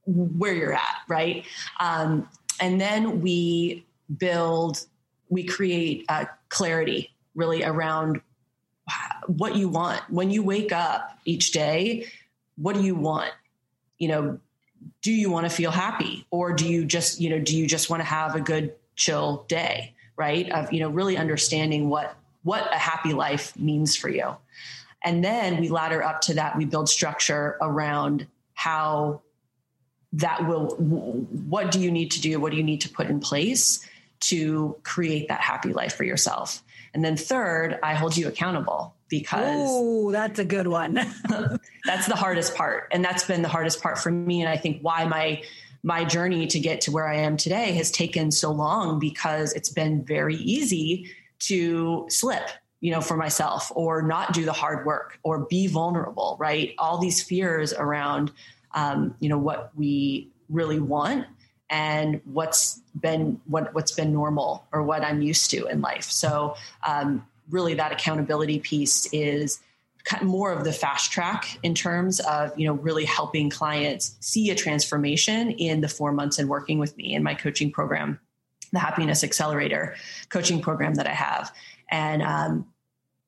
where 0.06 0.54
you're 0.54 0.74
at 0.74 0.96
right 1.08 1.46
um, 1.80 2.28
and 2.60 2.82
then 2.82 3.22
we 3.22 3.86
build 4.18 4.86
we 5.30 5.44
create 5.44 6.04
uh, 6.10 6.26
clarity 6.50 7.12
really 7.36 7.64
around 7.64 8.22
what 9.28 9.56
you 9.56 9.70
want 9.70 10.02
when 10.10 10.32
you 10.32 10.42
wake 10.44 10.72
up 10.72 11.18
each 11.26 11.52
day 11.52 12.06
what 12.62 12.76
do 12.76 12.84
you 12.84 12.96
want? 12.96 13.32
You 13.98 14.08
know, 14.08 14.40
do 15.02 15.12
you 15.12 15.30
want 15.30 15.46
to 15.46 15.50
feel 15.50 15.72
happy 15.72 16.26
or 16.32 16.54
do 16.54 16.68
you 16.68 16.86
just, 16.86 17.20
you 17.20 17.30
know, 17.30 17.40
do 17.40 17.58
you 17.58 17.68
just 17.68 17.90
want 17.90 18.02
to 18.02 18.06
have 18.06 18.36
a 18.36 18.42
good 18.42 18.74
chill 18.96 19.46
day, 19.48 19.94
right? 20.16 20.50
Of, 20.52 20.72
you 20.72 20.80
know, 20.80 20.90
really 20.90 21.18
understanding 21.18 21.90
what 21.90 22.16
what 22.44 22.74
a 22.74 22.78
happy 22.78 23.14
life 23.14 23.56
means 23.58 23.96
for 23.96 24.10
you. 24.10 24.36
And 25.04 25.24
then 25.24 25.60
we 25.60 25.70
ladder 25.70 26.04
up 26.04 26.22
to 26.22 26.36
that, 26.36 26.58
we 26.58 26.66
build 26.66 26.90
structure 26.90 27.58
around 27.62 28.28
how 28.54 29.22
that 30.14 30.48
will 30.48 30.76
what 30.76 31.72
do 31.72 31.80
you 31.80 31.90
need 31.90 32.12
to 32.12 32.22
do 32.22 32.40
what 32.40 32.52
do 32.52 32.58
you 32.58 32.64
need 32.64 32.82
to 32.82 32.90
put 32.90 33.08
in 33.08 33.20
place 33.20 33.88
to 34.20 34.76
create 34.84 35.30
that 35.30 35.40
happy 35.40 35.72
life 35.72 35.96
for 35.96 36.04
yourself 36.04 36.62
and 36.94 37.04
then 37.04 37.16
third 37.16 37.80
i 37.84 37.94
hold 37.94 38.16
you 38.16 38.28
accountable 38.28 38.96
because 39.12 39.68
oh 39.70 40.12
that's 40.12 40.40
a 40.40 40.46
good 40.46 40.68
one. 40.68 40.94
That's 41.86 42.08
the 42.08 42.16
hardest 42.16 42.56
part. 42.56 42.88
And 42.92 43.04
that's 43.04 43.24
been 43.24 43.42
the 43.42 43.48
hardest 43.48 43.82
part 43.82 44.00
for 44.00 44.10
me. 44.10 44.42
And 44.42 44.50
i 44.50 44.58
think 44.58 44.82
why 44.82 45.06
my 45.06 45.44
my 45.84 46.04
journey 46.04 46.48
to 46.48 46.60
get 46.60 46.82
to 46.82 46.92
where 46.92 47.08
i 47.08 47.16
am 47.16 47.38
today 47.38 47.74
has 47.74 47.92
taken 47.92 48.32
so 48.32 48.52
long 48.52 49.00
because 49.00 49.54
it's 49.54 49.70
been 49.70 50.04
very 50.06 50.36
easy 50.36 51.10
to 51.40 52.06
slip 52.10 52.50
you 52.82 52.92
know 52.92 53.02
for 53.02 53.18
myself 53.18 53.72
or 53.76 54.02
not 54.02 54.32
do 54.32 54.46
the 54.46 54.54
hard 54.54 54.86
work 54.86 55.20
or 55.24 55.46
be 55.46 55.68
vulnerable 55.68 56.38
right? 56.40 56.74
All 56.78 56.98
these 56.98 57.22
fears 57.22 57.74
around 57.74 58.32
um, 58.74 59.16
you 59.20 59.28
know 59.28 59.38
what 59.38 59.72
we 59.76 60.30
really 60.50 60.80
want 60.80 61.26
and 61.72 62.22
what's 62.26 62.82
been 63.00 63.40
what 63.48 63.74
what's 63.74 63.94
been 63.94 64.14
normal 64.14 64.68
or 64.72 64.84
what 64.84 65.04
I'm 65.04 65.22
used 65.22 65.50
to 65.52 65.66
in 65.68 65.82
life. 65.82 66.04
So 66.04 66.56
um, 66.86 67.26
really 67.50 67.74
that 67.76 67.92
accountability 67.92 68.60
piece 68.60 69.08
is 69.14 69.60
more 70.22 70.52
of 70.52 70.64
the 70.64 70.74
fast 70.74 71.12
track 71.12 71.60
in 71.64 71.74
terms 71.74 72.20
of 72.22 72.58
you 72.60 72.68
know 72.68 72.74
really 72.74 73.06
helping 73.06 73.50
clients 73.50 74.16
see 74.20 74.50
a 74.50 74.56
transformation 74.56 75.52
in 75.52 75.82
the 75.82 75.88
four 75.88 76.12
months 76.12 76.38
and 76.40 76.50
working 76.50 76.80
with 76.80 76.96
me 76.98 77.14
in 77.14 77.24
my 77.24 77.36
coaching 77.36 77.72
program 77.72 78.20
the 78.74 78.80
happiness 78.80 79.24
accelerator 79.24 79.96
coaching 80.30 80.60
program 80.60 80.96
that 80.96 81.06
i 81.06 81.14
have 81.14 81.54
and 81.92 82.24
um 82.24 82.66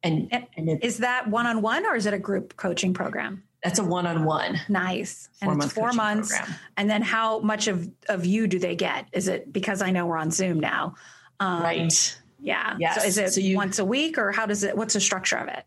and, 0.02 0.48
and 0.58 0.84
is 0.84 0.98
that 0.98 1.30
one-on-one 1.30 1.86
or 1.86 1.96
is 1.96 2.08
it 2.08 2.14
a 2.14 2.20
group 2.20 2.58
coaching 2.58 2.94
program 2.94 3.44
that's 3.64 3.80
a 3.80 3.84
one-on-one 3.84 4.60
nice 4.68 5.30
and 5.42 5.64
it's 5.64 5.72
four 5.72 5.94
months 5.94 6.36
program. 6.36 6.56
and 6.78 6.90
then 6.90 7.02
how 7.02 7.40
much 7.40 7.68
of 7.68 7.90
of 8.10 8.26
you 8.26 8.48
do 8.48 8.60
they 8.60 8.76
get 8.76 9.08
is 9.14 9.28
it 9.28 9.52
because 9.54 9.82
i 9.82 9.90
know 9.90 10.06
we're 10.06 10.18
on 10.18 10.32
zoom 10.32 10.60
now 10.60 10.96
um, 11.40 11.64
right 11.64 12.18
yeah. 12.44 12.76
Yes. 12.78 13.02
So 13.02 13.08
is 13.08 13.18
it 13.18 13.34
so 13.34 13.42
you, 13.42 13.56
once 13.56 13.80
a 13.80 13.86
week 13.86 14.18
or 14.18 14.32
how 14.32 14.46
does 14.46 14.64
it, 14.64 14.76
what's 14.76 14.94
the 14.94 15.00
structure 15.00 15.38
of 15.38 15.48
it? 15.48 15.64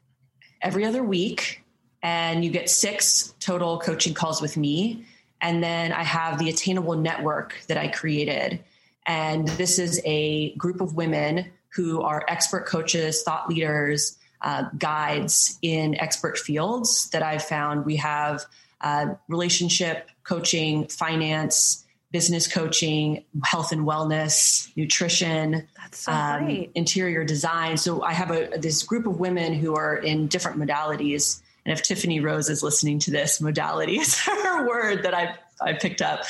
Every 0.62 0.85
other 0.85 1.02
week. 1.02 1.64
And 2.02 2.44
you 2.44 2.50
get 2.50 2.70
six 2.70 3.35
total 3.40 3.80
coaching 3.80 4.14
calls 4.14 4.40
with 4.40 4.56
me. 4.56 5.06
And 5.40 5.62
then 5.62 5.92
I 5.92 6.04
have 6.04 6.38
the 6.38 6.50
Attainable 6.50 6.96
Network 6.96 7.56
that 7.68 7.78
I 7.78 7.88
created. 7.88 8.62
And 9.06 9.48
this 9.48 9.78
is 9.78 10.00
a 10.04 10.54
group 10.56 10.80
of 10.80 10.94
women 10.94 11.50
who 11.70 12.02
are 12.02 12.24
expert 12.28 12.66
coaches, 12.66 13.22
thought 13.22 13.48
leaders, 13.48 14.18
uh, 14.42 14.64
guides 14.79 15.59
in 15.62 15.99
expert 16.01 16.38
fields 16.38 17.11
that 17.11 17.22
I've 17.22 17.42
found. 17.42 17.85
We 17.85 17.96
have 17.96 18.44
uh, 18.81 19.14
relationship 19.29 20.09
coaching, 20.25 20.87
finance, 20.88 21.85
business 22.12 22.46
coaching, 22.46 23.25
health 23.44 23.72
and 23.72 23.87
wellness, 23.87 24.70
nutrition, 24.77 25.66
so 25.92 26.12
um, 26.12 26.66
interior 26.75 27.25
design. 27.25 27.77
So 27.77 28.03
I 28.03 28.12
have 28.12 28.31
a 28.31 28.57
this 28.59 28.83
group 28.83 29.07
of 29.07 29.18
women 29.18 29.55
who 29.55 29.75
are 29.75 29.96
in 29.96 30.27
different 30.29 30.59
modalities. 30.59 31.42
And 31.64 31.72
if 31.72 31.83
Tiffany 31.83 32.20
Rose 32.20 32.49
is 32.49 32.62
listening 32.62 33.01
to 33.01 33.11
this, 33.11 33.40
modality 33.40 33.99
is 33.99 34.18
her 34.25 34.66
word 34.66 35.03
that 35.03 35.14
I 35.14 35.37
I 35.61 35.72
picked 35.75 36.03
up. 36.03 36.25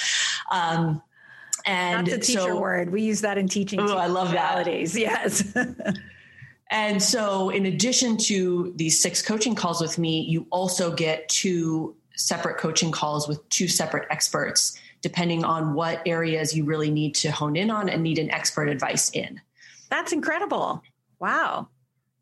Um, 0.50 1.02
and 1.66 2.06
That's 2.06 2.28
a 2.28 2.32
teacher 2.32 2.40
so, 2.40 2.60
word. 2.60 2.90
We 2.90 3.02
use 3.02 3.22
that 3.22 3.38
in 3.38 3.48
teaching. 3.48 3.80
Oh, 3.80 3.96
I 3.96 4.06
love 4.06 4.28
modalities. 4.28 4.92
That. 4.92 5.00
Yes. 5.00 5.98
and 6.70 7.00
so, 7.02 7.50
in 7.50 7.66
addition 7.66 8.16
to 8.16 8.72
these 8.76 9.00
six 9.00 9.22
coaching 9.22 9.54
calls 9.54 9.80
with 9.80 9.98
me, 9.98 10.22
you 10.22 10.46
also 10.50 10.92
get 10.92 11.28
two 11.28 11.94
separate 12.16 12.58
coaching 12.58 12.90
calls 12.90 13.28
with 13.28 13.46
two 13.50 13.68
separate 13.68 14.06
experts 14.10 14.78
depending 15.02 15.44
on 15.44 15.74
what 15.74 16.02
areas 16.06 16.56
you 16.56 16.64
really 16.64 16.90
need 16.90 17.14
to 17.14 17.30
hone 17.30 17.54
in 17.54 17.70
on 17.70 17.88
and 17.88 18.02
need 18.02 18.18
an 18.18 18.30
expert 18.30 18.68
advice 18.68 19.10
in. 19.10 19.40
That's 19.88 20.12
incredible. 20.12 20.82
Wow. 21.20 21.68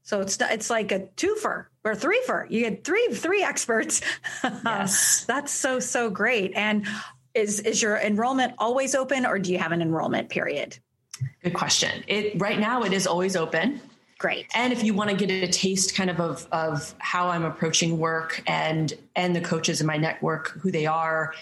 So 0.02 0.20
it's 0.20 0.36
it's 0.38 0.68
like 0.68 0.92
a 0.92 1.00
twofer 1.16 1.66
or 1.82 1.94
threefer. 1.94 2.50
You 2.50 2.60
get 2.60 2.84
three 2.84 3.08
three 3.12 3.42
experts. 3.42 4.02
Yes. 4.64 5.24
That's 5.24 5.50
so 5.50 5.80
so 5.80 6.10
great. 6.10 6.52
And 6.54 6.86
is 7.32 7.60
is 7.60 7.80
your 7.80 7.96
enrollment 7.96 8.52
always 8.58 8.94
open 8.94 9.24
or 9.24 9.38
do 9.38 9.50
you 9.50 9.58
have 9.58 9.72
an 9.72 9.80
enrollment 9.80 10.28
period? 10.28 10.76
Good 11.42 11.54
question. 11.54 12.04
It 12.06 12.38
right 12.38 12.58
now 12.58 12.82
it 12.82 12.92
is 12.92 13.06
always 13.06 13.36
open. 13.36 13.80
Great. 14.18 14.46
And 14.54 14.72
if 14.72 14.82
you 14.84 14.94
want 14.94 15.10
to 15.10 15.16
get 15.16 15.30
a 15.30 15.48
taste 15.48 15.94
kind 15.94 16.10
of, 16.10 16.20
of 16.20 16.46
of 16.52 16.94
how 16.98 17.28
I'm 17.28 17.44
approaching 17.44 17.98
work 17.98 18.42
and 18.46 18.92
and 19.16 19.34
the 19.34 19.40
coaches 19.40 19.80
in 19.80 19.86
my 19.86 19.96
network, 19.96 20.48
who 20.60 20.70
they 20.70 20.86
are, 20.86 21.34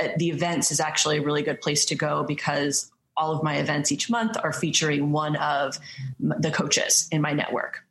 uh, 0.00 0.08
the 0.16 0.30
events 0.30 0.70
is 0.70 0.80
actually 0.80 1.18
a 1.18 1.22
really 1.22 1.42
good 1.42 1.60
place 1.60 1.84
to 1.86 1.94
go 1.94 2.22
because 2.22 2.90
all 3.16 3.32
of 3.32 3.42
my 3.42 3.56
events 3.56 3.90
each 3.90 4.08
month 4.08 4.36
are 4.42 4.52
featuring 4.52 5.12
one 5.12 5.36
of 5.36 5.78
the 6.18 6.50
coaches 6.50 7.08
in 7.10 7.20
my 7.20 7.32
network. 7.32 7.84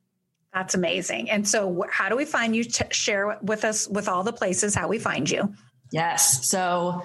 That's 0.53 0.73
amazing. 0.73 1.29
And 1.29 1.47
so, 1.47 1.85
how 1.89 2.09
do 2.09 2.15
we 2.15 2.25
find 2.25 2.55
you? 2.55 2.63
To 2.63 2.87
share 2.91 3.37
with 3.41 3.63
us 3.63 3.87
with 3.87 4.07
all 4.07 4.23
the 4.23 4.33
places 4.33 4.73
how 4.73 4.87
we 4.87 4.97
find 4.97 5.29
you. 5.29 5.53
Yes. 5.91 6.47
So, 6.47 7.03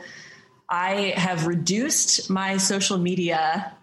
I 0.68 1.14
have 1.16 1.46
reduced 1.46 2.30
my 2.30 2.56
social 2.56 2.96
media 2.96 3.74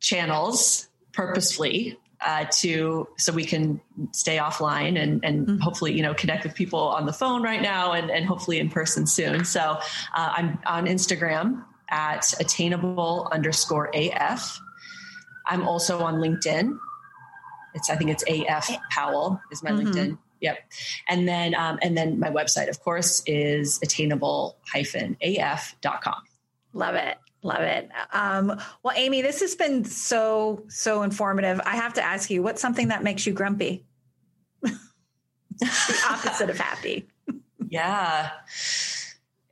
channels 0.00 0.88
purposefully 1.12 1.98
uh, 2.24 2.44
to 2.50 3.08
so 3.16 3.32
we 3.32 3.44
can 3.44 3.80
stay 4.12 4.38
offline 4.38 5.00
and 5.00 5.24
and 5.24 5.46
mm-hmm. 5.46 5.58
hopefully 5.58 5.92
you 5.92 6.02
know 6.02 6.14
connect 6.14 6.44
with 6.44 6.54
people 6.54 6.80
on 6.80 7.06
the 7.06 7.12
phone 7.12 7.42
right 7.42 7.62
now 7.62 7.92
and 7.92 8.10
and 8.10 8.26
hopefully 8.26 8.58
in 8.58 8.68
person 8.70 9.06
soon. 9.06 9.44
So 9.44 9.60
uh, 9.60 9.78
I'm 10.14 10.58
on 10.66 10.86
Instagram 10.86 11.64
at 11.90 12.32
attainable 12.40 13.28
underscore 13.32 13.90
AF. 13.94 14.60
I'm 15.46 15.66
also 15.66 16.00
on 16.00 16.16
LinkedIn. 16.16 16.76
It's 17.74 17.90
I 17.90 17.96
think 17.96 18.10
it's 18.10 18.24
AF 18.28 18.70
Powell 18.90 19.40
is 19.50 19.62
my 19.62 19.70
mm-hmm. 19.70 19.88
LinkedIn. 19.88 20.18
Yep. 20.40 20.58
And 21.08 21.28
then 21.28 21.54
um, 21.54 21.78
and 21.82 21.96
then 21.96 22.18
my 22.18 22.30
website, 22.30 22.68
of 22.68 22.80
course, 22.80 23.22
is 23.26 23.78
attainable 23.82 24.56
hyphen 24.72 25.16
af.com. 25.20 26.22
Love 26.72 26.94
it. 26.94 27.16
Love 27.42 27.60
it. 27.60 27.88
Um, 28.12 28.60
well, 28.82 28.94
Amy, 28.96 29.22
this 29.22 29.40
has 29.40 29.54
been 29.54 29.84
so, 29.84 30.64
so 30.68 31.02
informative. 31.02 31.60
I 31.64 31.76
have 31.76 31.94
to 31.94 32.02
ask 32.02 32.30
you, 32.30 32.42
what's 32.42 32.60
something 32.60 32.88
that 32.88 33.04
makes 33.04 33.26
you 33.26 33.32
grumpy? 33.32 33.86
the 34.62 36.04
opposite 36.10 36.50
of 36.50 36.58
happy. 36.58 37.08
yeah. 37.68 38.30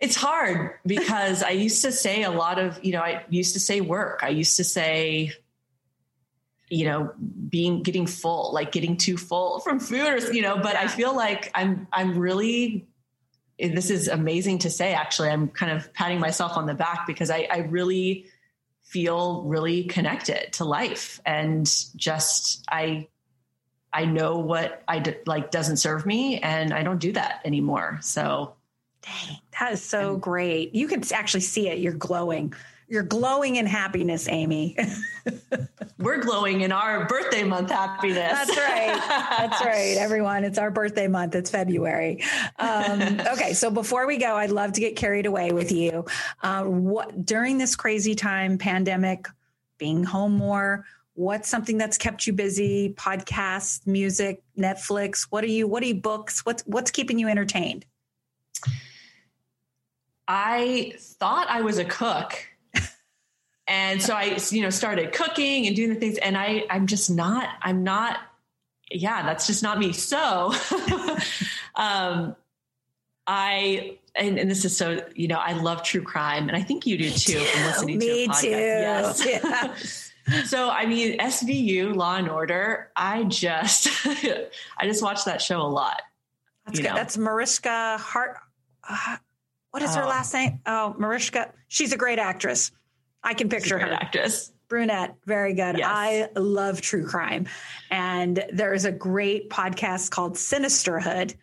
It's 0.01 0.17
hard 0.17 0.73
because 0.85 1.43
I 1.43 1.51
used 1.51 1.83
to 1.83 1.93
say 1.93 2.25
a 2.25 2.31
lot 2.31 2.59
of, 2.59 2.85
you 2.85 2.93
know, 2.93 3.01
I 3.01 3.25
used 3.31 3.55
to 3.55 3.61
say 3.61 3.81
work. 3.81 4.21
I 4.23 4.29
used 4.29 4.57
to 4.57 4.65
say, 4.65 5.33
you 6.69 6.87
know, 6.87 7.13
being 7.49 7.83
getting 7.83 8.07
full, 8.07 8.53
like 8.53 8.73
getting 8.73 8.97
too 8.97 9.17
full 9.17 9.61
from 9.61 9.79
food 9.79 10.07
or, 10.07 10.33
you 10.33 10.43
know, 10.43 10.57
but 10.57 10.75
yeah. 10.75 10.83
I 10.83 10.89
feel 10.89 11.15
like 11.15 11.51
I'm 11.55 11.87
I'm 11.93 12.19
really 12.19 12.89
this 13.59 13.91
is 13.91 14.09
amazing 14.09 14.59
to 14.61 14.71
say, 14.71 14.95
actually. 14.95 15.29
I'm 15.31 15.49
kind 15.49 15.73
of 15.73 15.93
patting 15.95 16.21
myself 16.21 16.57
on 16.57 16.67
the 16.67 16.75
back 16.75 17.07
because 17.07 17.31
I, 17.31 17.49
I 17.51 17.59
really 17.59 18.27
feel 18.83 19.43
really 19.43 19.85
connected 19.85 20.53
to 20.55 20.65
life 20.65 21.21
and 21.27 21.67
just, 21.97 22.65
I, 22.71 23.09
I 23.93 24.05
know 24.05 24.39
what 24.39 24.83
I 24.87 24.99
d- 24.99 25.15
like 25.27 25.51
doesn't 25.51 25.79
serve 25.79 26.07
me 26.07 26.39
and 26.39 26.73
I 26.73 26.83
don't 26.83 26.99
do 26.99 27.13
that 27.13 27.41
anymore. 27.45 27.99
So 28.03 28.55
Dang, 29.03 29.39
that 29.59 29.73
is 29.73 29.83
so 29.83 30.15
and, 30.15 30.23
great. 30.23 30.75
You 30.75 30.87
can 30.87 31.03
actually 31.13 31.41
see 31.41 31.69
it. 31.69 31.79
You're 31.79 31.93
glowing. 31.93 32.53
You're 32.89 33.03
glowing 33.03 33.57
in 33.57 33.67
happiness, 33.67 34.29
Amy. 34.29 34.77
We're 35.99 36.19
glowing 36.19 36.61
in 36.61 36.71
our 36.71 37.07
birthday 37.07 37.43
month 37.43 37.71
happiness. 37.71 38.17
That's 38.17 38.57
right. 38.57 39.03
That's 39.39 39.65
right, 39.65 39.97
everyone. 39.99 40.45
It's 40.45 40.59
our 40.59 40.71
birthday 40.71 41.09
month. 41.09 41.35
It's 41.35 41.51
February. 41.51 42.23
Um, 42.59 43.03
okay, 43.33 43.55
so 43.55 43.71
before 43.71 44.07
we 44.07 44.19
go, 44.19 44.37
I'd 44.37 44.51
love 44.51 44.73
to 44.75 44.81
get 44.81 44.95
carried 44.95 45.27
away 45.27 45.51
with 45.51 45.73
you. 45.73 46.05
Uh, 46.43 46.65
what 46.65 47.27
during 47.27 47.59
this 47.59 47.75
crazy 47.75 48.15
time, 48.15 48.57
pandemic, 48.57 49.27
being 49.79 50.05
home 50.05 50.33
more, 50.33 50.85
what's 51.15 51.49
something 51.49 51.79
that's 51.79 51.99
kept 51.99 52.27
you 52.27 52.35
busy? 52.35 52.95
Podcasts, 52.97 53.85
music, 53.85 54.43
Netflix. 54.57 55.27
What 55.31 55.43
are 55.43 55.49
you? 55.49 55.67
What 55.67 55.83
are 55.83 55.87
you 55.87 55.97
books? 55.97 56.47
What's 56.47 56.63
what's 56.67 56.93
keeping 56.93 57.19
you 57.19 57.27
entertained? 57.27 57.85
I 60.29 60.95
thought 60.99 61.49
I 61.49 61.63
was 61.63 61.79
a 61.79 61.85
cook 61.85 62.47
and 63.69 64.01
so 64.01 64.15
I, 64.15 64.39
you 64.51 64.63
know, 64.63 64.71
started 64.71 65.13
cooking 65.13 65.67
and 65.67 65.75
doing 65.75 65.89
the 65.91 65.97
things 65.97 66.19
and 66.19 66.37
I, 66.37 66.65
I'm 66.71 66.87
just 66.87 67.11
not, 67.11 67.49
I'm 67.61 67.83
not, 67.83 68.19
yeah, 68.91 69.23
that's 69.23 69.47
just 69.47 69.63
not 69.63 69.79
me. 69.79 69.93
So, 69.93 70.53
um, 71.75 72.37
I, 73.27 73.99
and, 74.15 74.39
and, 74.39 74.49
this 74.49 74.65
is 74.65 74.77
so, 74.77 75.05
you 75.17 75.27
know, 75.27 75.39
I 75.39 75.53
love 75.53 75.83
true 75.83 76.03
crime 76.03 76.49
and 76.49 76.57
I 76.57 76.63
think 76.63 76.87
you 76.87 76.97
do 76.97 77.11
too 77.11 77.41
from 77.41 77.63
listening 77.65 77.99
me 77.99 78.07
to 78.07 78.17
your 78.17 78.29
podcast. 78.29 79.23
Too. 79.23 79.31
Yes. 79.31 80.07
Yeah. 80.29 80.45
so, 80.47 80.69
I 80.69 80.87
mean, 80.87 81.19
SVU 81.19 81.95
Law 81.95 82.17
and 82.17 82.29
Order, 82.29 82.91
I 82.97 83.25
just, 83.25 83.89
I 84.07 84.85
just 84.85 85.03
watch 85.03 85.25
that 85.25 85.41
show 85.41 85.61
a 85.61 85.69
lot. 85.69 86.03
That's 86.67 86.81
good. 86.81 86.89
Know? 86.89 86.95
That's 86.95 87.17
Mariska 87.17 87.99
Hart. 87.99 88.39
Uh, 88.89 89.17
what 89.71 89.83
is 89.83 89.97
oh. 89.97 90.01
her 90.01 90.07
last 90.07 90.35
name? 90.35 90.61
Oh, 90.67 90.95
Mariska. 90.99 91.53
She's 91.69 91.93
a 91.93 91.97
great 91.97 92.19
actress. 92.19 92.73
I 93.23 93.35
can 93.35 93.49
picture 93.49 93.79
her. 93.79 93.93
Actress. 93.93 94.53
Brunette, 94.69 95.15
very 95.27 95.55
good. 95.55 95.79
Yes. 95.79 95.89
I 95.89 96.29
love 96.37 96.81
true 96.81 97.07
crime. 97.07 97.47
And 97.91 98.45
there 98.53 98.75
is 98.75 98.85
a 98.85 98.93
great 98.93 99.49
podcast 99.49 100.11
called 100.11 100.37
Sinisterhood. 100.37 101.35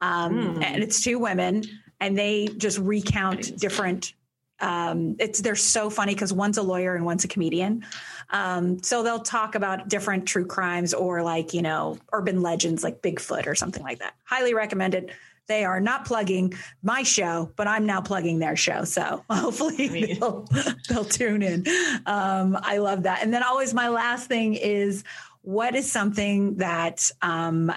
Um, 0.00 0.56
mm. 0.56 0.64
And 0.64 0.82
it's 0.82 1.02
two 1.02 1.18
women, 1.18 1.64
and 2.00 2.16
they 2.16 2.48
just 2.56 2.78
recount 2.78 3.58
different. 3.58 4.14
Um, 4.60 5.16
it's 5.18 5.40
they're 5.40 5.56
so 5.56 5.88
funny 5.88 6.14
because 6.14 6.32
one's 6.32 6.58
a 6.58 6.62
lawyer 6.62 6.94
and 6.94 7.04
one's 7.04 7.24
a 7.24 7.28
comedian. 7.28 7.84
Um, 8.30 8.82
so 8.82 9.02
they'll 9.02 9.20
talk 9.20 9.54
about 9.54 9.88
different 9.88 10.26
true 10.26 10.44
crimes 10.44 10.94
or 10.94 11.22
like 11.22 11.54
you 11.54 11.62
know 11.62 11.98
urban 12.12 12.42
legends 12.42 12.84
like 12.84 13.02
Bigfoot 13.02 13.46
or 13.46 13.54
something 13.54 13.82
like 13.82 14.00
that. 14.00 14.14
Highly 14.24 14.54
recommended. 14.54 15.12
They 15.48 15.64
are 15.64 15.80
not 15.80 16.04
plugging 16.04 16.52
my 16.82 17.02
show, 17.02 17.50
but 17.56 17.66
I'm 17.66 17.86
now 17.86 18.00
plugging 18.00 18.38
their 18.38 18.54
show. 18.54 18.84
So 18.84 19.24
hopefully 19.30 19.88
I 19.88 19.92
mean. 19.92 20.20
they'll, 20.20 20.46
they'll 20.88 21.04
tune 21.04 21.42
in. 21.42 21.64
Um, 22.06 22.56
I 22.62 22.78
love 22.78 23.04
that. 23.04 23.22
And 23.22 23.32
then 23.32 23.42
always 23.42 23.74
my 23.74 23.88
last 23.88 24.28
thing 24.28 24.54
is 24.54 25.04
what 25.40 25.74
is 25.74 25.90
something 25.90 26.56
that 26.56 27.10
um, 27.22 27.72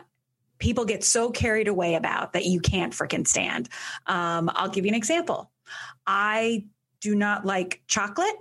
people 0.60 0.84
get 0.84 1.04
so 1.04 1.32
carried 1.32 1.70
away 1.70 1.96
about 1.96 2.34
that 2.34 2.46
you 2.46 2.60
can't 2.60 2.94
freaking 2.94 3.26
stand? 3.26 3.70
Um, 4.06 4.52
I'll 4.54 4.70
give 4.70 4.86
you 4.86 4.90
an 4.90 4.96
example. 4.96 5.50
I 6.06 6.66
do 7.00 7.16
not 7.16 7.46
like 7.46 7.82
chocolate. 7.88 8.36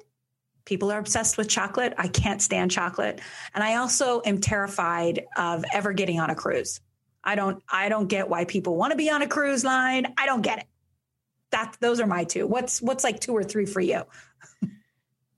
People 0.64 0.90
are 0.90 0.98
obsessed 0.98 1.38
with 1.38 1.48
chocolate. 1.48 1.94
I 1.98 2.08
can't 2.08 2.42
stand 2.42 2.70
chocolate. 2.70 3.20
And 3.54 3.62
I 3.62 3.76
also 3.76 4.22
am 4.24 4.40
terrified 4.40 5.24
of 5.36 5.64
ever 5.72 5.92
getting 5.92 6.20
on 6.20 6.30
a 6.30 6.34
cruise. 6.34 6.80
I 7.22 7.34
don't 7.34 7.62
I 7.68 7.88
don't 7.88 8.08
get 8.08 8.28
why 8.28 8.44
people 8.44 8.76
want 8.76 8.92
to 8.92 8.96
be 8.96 9.10
on 9.10 9.22
a 9.22 9.28
cruise 9.28 9.64
line. 9.64 10.12
I 10.16 10.26
don't 10.26 10.42
get 10.42 10.58
it. 10.60 10.66
That 11.50 11.76
those 11.80 12.00
are 12.00 12.06
my 12.06 12.24
two. 12.24 12.46
What's 12.46 12.80
what's 12.80 13.04
like 13.04 13.20
two 13.20 13.32
or 13.32 13.44
three 13.44 13.66
for 13.66 13.80
you? 13.80 14.02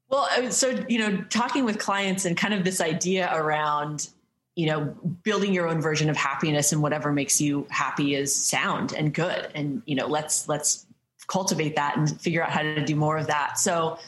well, 0.09 0.51
so 0.51 0.85
you 0.89 0.99
know, 0.99 1.23
talking 1.31 1.65
with 1.65 1.79
clients 1.79 2.25
and 2.25 2.37
kind 2.37 2.55
of 2.55 2.65
this 2.65 2.81
idea 2.81 3.31
around 3.35 4.09
you 4.55 4.67
know 4.67 4.95
building 5.23 5.55
your 5.55 5.67
own 5.67 5.81
version 5.81 6.11
of 6.11 6.17
happiness 6.17 6.73
and 6.73 6.83
whatever 6.83 7.13
makes 7.13 7.41
you 7.41 7.67
happy 7.71 8.15
is 8.15 8.35
sound 8.35 8.93
and 8.93 9.15
good 9.15 9.51
and 9.55 9.83
you 9.87 9.95
know 9.95 10.07
let's 10.07 10.49
let's 10.49 10.87
cultivate 11.27 11.77
that 11.77 11.97
and 11.97 12.21
figure 12.21 12.43
out 12.43 12.51
how 12.51 12.63
to 12.63 12.85
do 12.85 12.95
more 12.95 13.17
of 13.17 13.29
that 13.29 13.59
so 13.59 13.99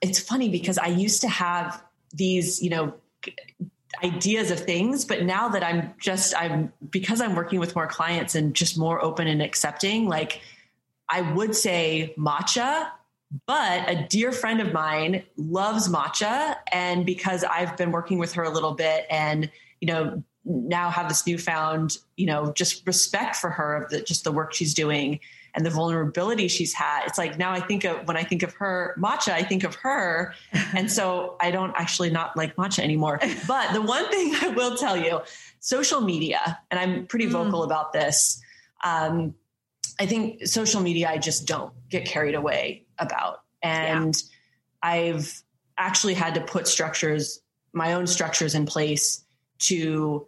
it's 0.00 0.18
funny 0.18 0.48
because 0.48 0.78
i 0.78 0.86
used 0.86 1.20
to 1.20 1.28
have 1.28 1.82
these 2.14 2.62
you 2.62 2.70
know 2.70 2.94
ideas 4.04 4.50
of 4.50 4.60
things 4.60 5.04
but 5.04 5.22
now 5.22 5.48
that 5.48 5.62
i'm 5.62 5.94
just 5.98 6.34
i'm 6.36 6.72
because 6.90 7.20
i'm 7.20 7.34
working 7.34 7.60
with 7.60 7.74
more 7.74 7.86
clients 7.86 8.34
and 8.34 8.54
just 8.54 8.78
more 8.78 9.02
open 9.04 9.26
and 9.26 9.40
accepting 9.40 10.08
like 10.08 10.40
i 11.08 11.20
would 11.32 11.54
say 11.54 12.14
matcha 12.18 12.88
but 13.46 13.88
a 13.88 14.06
dear 14.08 14.30
friend 14.30 14.60
of 14.60 14.74
mine 14.74 15.22
loves 15.38 15.88
matcha. 15.88 16.56
And 16.70 17.06
because 17.06 17.44
i've 17.44 17.76
been 17.76 17.92
working 17.92 18.18
with 18.18 18.32
her 18.34 18.42
a 18.42 18.50
little 18.50 18.74
bit 18.74 19.06
and 19.08 19.50
you 19.80 19.86
know 19.86 20.22
now 20.44 20.90
have 20.90 21.08
this 21.08 21.26
newfound 21.26 21.96
you 22.16 22.26
know 22.26 22.52
just 22.52 22.86
respect 22.86 23.36
for 23.36 23.50
her 23.50 23.76
of 23.76 23.90
the, 23.90 24.02
just 24.02 24.24
the 24.24 24.32
work 24.32 24.52
she's 24.52 24.74
doing 24.74 25.20
and 25.54 25.66
the 25.66 25.70
vulnerability 25.70 26.48
she's 26.48 26.72
had. 26.72 27.04
It's 27.06 27.18
like 27.18 27.38
now 27.38 27.52
I 27.52 27.60
think 27.60 27.84
of 27.84 28.06
when 28.08 28.16
I 28.16 28.24
think 28.24 28.42
of 28.42 28.54
her 28.54 28.94
matcha, 28.98 29.32
I 29.32 29.42
think 29.42 29.64
of 29.64 29.74
her. 29.76 30.34
And 30.74 30.90
so 30.90 31.36
I 31.38 31.50
don't 31.50 31.74
actually 31.76 32.08
not 32.08 32.34
like 32.34 32.56
matcha 32.56 32.78
anymore. 32.78 33.20
But 33.46 33.74
the 33.74 33.82
one 33.82 34.08
thing 34.08 34.34
I 34.40 34.48
will 34.48 34.76
tell 34.76 34.96
you, 34.96 35.20
social 35.60 36.00
media, 36.00 36.58
and 36.70 36.80
I'm 36.80 37.06
pretty 37.06 37.26
mm. 37.26 37.32
vocal 37.32 37.62
about 37.62 37.92
this. 37.92 38.40
Um, 38.82 39.34
I 40.00 40.06
think 40.06 40.46
social 40.46 40.80
media, 40.80 41.10
I 41.10 41.18
just 41.18 41.46
don't 41.46 41.72
get 41.90 42.06
carried 42.06 42.34
away 42.34 42.86
about. 42.98 43.42
And 43.62 44.16
yeah. 44.16 44.90
I've 44.90 45.42
actually 45.76 46.14
had 46.14 46.34
to 46.36 46.40
put 46.40 46.66
structures, 46.66 47.40
my 47.74 47.92
own 47.92 48.06
structures 48.06 48.54
in 48.54 48.64
place 48.64 49.22
to 49.60 50.26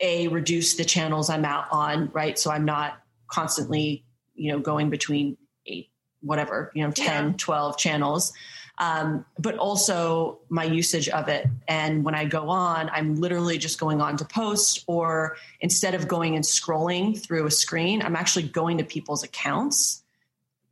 a 0.00 0.28
reduce 0.28 0.74
the 0.74 0.84
channels 0.84 1.30
I'm 1.30 1.44
out 1.44 1.66
on, 1.70 2.10
right? 2.12 2.38
So 2.38 2.50
I'm 2.50 2.64
not 2.64 3.00
constantly 3.28 4.04
you 4.34 4.52
know, 4.52 4.58
going 4.58 4.90
between 4.90 5.36
eight, 5.66 5.90
whatever, 6.20 6.72
you 6.74 6.84
know, 6.84 6.90
10, 6.90 7.06
yeah. 7.06 7.34
12 7.36 7.78
channels. 7.78 8.32
Um, 8.78 9.24
but 9.38 9.56
also 9.58 10.40
my 10.48 10.64
usage 10.64 11.08
of 11.08 11.28
it. 11.28 11.46
And 11.68 12.04
when 12.04 12.14
I 12.14 12.24
go 12.24 12.48
on, 12.48 12.88
I'm 12.90 13.16
literally 13.16 13.58
just 13.58 13.78
going 13.78 14.00
on 14.00 14.16
to 14.16 14.24
post, 14.24 14.82
or 14.86 15.36
instead 15.60 15.94
of 15.94 16.08
going 16.08 16.34
and 16.34 16.44
scrolling 16.44 17.20
through 17.22 17.46
a 17.46 17.50
screen, 17.50 18.02
I'm 18.02 18.16
actually 18.16 18.48
going 18.48 18.78
to 18.78 18.84
people's 18.84 19.22
accounts. 19.22 20.02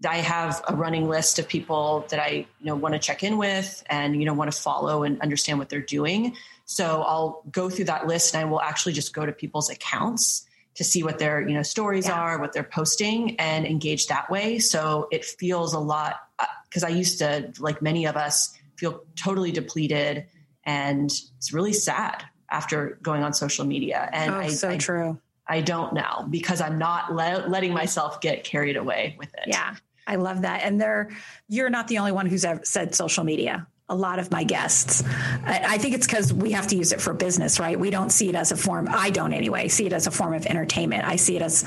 I 0.09 0.17
have 0.17 0.65
a 0.67 0.75
running 0.75 1.09
list 1.09 1.39
of 1.39 1.47
people 1.47 2.07
that 2.09 2.19
I 2.19 2.47
you 2.59 2.67
know 2.67 2.75
want 2.75 2.95
to 2.95 2.99
check 2.99 3.23
in 3.23 3.37
with 3.37 3.85
and 3.91 4.19
you 4.19 4.25
know 4.25 4.33
want 4.33 4.51
to 4.51 4.59
follow 4.59 5.03
and 5.03 5.21
understand 5.21 5.59
what 5.59 5.69
they're 5.69 5.81
doing. 5.81 6.35
So 6.71 7.03
I'll 7.03 7.43
go 7.51 7.69
through 7.69 7.87
that 7.87 8.07
list 8.07 8.33
and 8.33 8.47
I 8.47 8.49
will 8.49 8.61
actually 8.61 8.93
just 8.93 9.13
go 9.13 9.27
to 9.27 9.33
people's 9.33 9.69
accounts 9.69 10.47
to 10.77 10.85
see 10.85 11.03
what 11.03 11.19
their 11.19 11.47
you 11.47 11.53
know 11.53 11.65
stories 11.65 12.07
yeah. 12.07 12.15
are 12.15 12.39
what 12.39 12.53
they're 12.53 12.63
posting 12.63 13.35
and 13.41 13.67
engage 13.67 14.07
that 14.07 14.31
way. 14.31 14.61
So 14.61 15.09
it 15.11 15.25
feels 15.25 15.75
a 15.75 15.81
lot 15.81 16.21
because 16.69 16.85
uh, 16.85 16.87
i 16.87 16.91
used 16.91 17.19
to 17.19 17.53
like 17.59 17.83
many 17.83 18.07
of 18.07 18.17
us 18.17 18.57
feel 18.77 19.03
totally 19.17 19.51
depleted 19.51 20.27
and 20.63 21.11
it's 21.39 21.53
really 21.53 21.73
sad 21.73 22.23
after 22.49 23.01
going 23.03 23.25
on 23.25 23.33
social 23.33 23.65
media. 23.65 24.09
And 24.13 24.31
oh, 24.33 24.39
I, 24.39 24.47
so 24.51 24.71
I, 24.71 24.77
true. 24.77 25.19
I 25.49 25.63
don't 25.63 25.93
now 25.93 26.29
because 26.31 26.61
i'm 26.61 26.79
not 26.79 27.13
le- 27.13 27.49
letting 27.49 27.75
myself 27.75 28.21
get 28.21 28.45
carried 28.45 28.77
away 28.77 29.17
with 29.19 29.35
it. 29.35 29.49
Yeah 29.49 29.75
I 30.07 30.17
love 30.17 30.43
that. 30.43 30.63
And 30.65 30.81
there, 30.81 31.11
you're 31.49 31.71
not 31.71 31.87
the 31.87 31.99
only 31.99 32.11
one 32.11 32.27
who's 32.27 32.45
ever 32.45 32.63
said 32.65 32.97
social 32.97 33.23
media 33.23 33.69
a 33.91 33.95
lot 33.95 34.21
of 34.21 34.31
my 34.31 34.45
guests. 34.45 35.03
I, 35.45 35.77
think 35.77 35.95
it's 35.95 36.07
because 36.07 36.33
we 36.33 36.53
have 36.53 36.69
to 36.69 36.77
use 36.77 36.93
it 36.93 37.01
for 37.01 37.13
business, 37.13 37.59
right? 37.59 37.79
We 37.79 37.91
don't 37.91 38.11
see 38.11 38.29
it 38.29 38.37
as 38.37 38.53
a 38.53 38.57
form, 38.57 38.89
I 38.89 39.11
don't 39.11 39.33
anyway, 39.33 39.67
see 39.67 39.85
it 39.85 39.93
as 39.93 40.07
a 40.07 40.13
form 40.13 40.33
of 40.33 40.47
entertainment. 40.47 41.05
I 41.05 41.17
see 41.17 41.37
it 41.37 41.43
as 41.43 41.65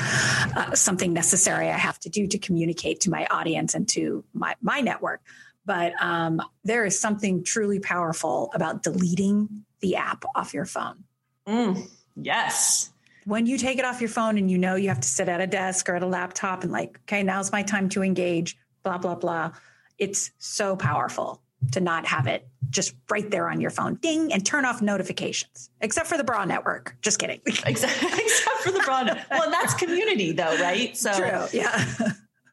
uh, 0.56 0.74
something 0.74 1.12
necessary 1.12 1.70
I 1.70 1.78
have 1.78 2.00
to 2.00 2.10
do 2.10 2.26
to 2.28 2.38
communicate 2.40 3.02
to 3.02 3.12
my 3.12 3.28
audience 3.28 3.74
and 3.76 3.88
to 3.90 4.24
my, 4.34 4.56
my 4.62 4.80
network. 4.80 5.22
But 5.66 5.94
um, 6.02 6.42
there 6.64 6.86
is 6.86 6.98
something 6.98 7.44
truly 7.44 7.80
powerful 7.80 8.52
about 8.54 8.84
deleting 8.84 9.66
the 9.82 9.98
app 9.98 10.24
off 10.34 10.54
your 10.54 10.66
phone. 10.66 11.04
Mm, 11.46 11.90
yes. 12.16 12.90
When 13.26 13.46
you 13.46 13.58
take 13.58 13.80
it 13.80 13.86
off 13.86 14.00
your 14.00 14.10
phone 14.10 14.38
and 14.38 14.50
you 14.50 14.58
know 14.58 14.76
you 14.76 14.88
have 14.90 15.02
to 15.02 15.08
sit 15.08 15.28
at 15.28 15.42
a 15.42 15.48
desk 15.48 15.90
or 15.90 15.96
at 15.96 16.04
a 16.04 16.08
laptop 16.08 16.64
and 16.64 16.72
like, 16.72 17.00
okay, 17.04 17.22
now's 17.22 17.52
my 17.52 17.64
time 17.64 17.90
to 17.90 18.02
engage, 18.02 18.58
blah, 18.82 18.98
blah, 18.98 19.16
blah. 19.16 19.52
It's 19.98 20.32
so 20.40 20.76
powerful 20.76 21.43
to 21.72 21.80
not 21.80 22.06
have 22.06 22.28
it 22.28 22.48
just 22.70 22.96
right 23.10 23.30
there 23.30 23.50
on 23.50 23.62
your 23.62 23.70
phone, 23.70 23.96
ding, 23.96 24.34
and 24.34 24.46
turn 24.46 24.66
off 24.66 24.82
notifications, 24.82 25.70
except 25.82 26.08
for 26.08 26.18
the 26.18 26.24
Bra 26.24 26.46
Network. 26.46 26.96
Just 27.02 27.20
kidding. 27.20 27.42
except, 27.46 28.04
except 28.04 28.58
for 28.62 28.72
the 28.72 28.80
Bra. 28.80 29.06
well, 29.32 29.52
that's 29.52 29.74
community, 29.76 30.32
though, 30.32 30.58
right? 30.58 30.96
So, 30.98 31.14
True. 31.14 31.60
Yeah. 31.60 31.86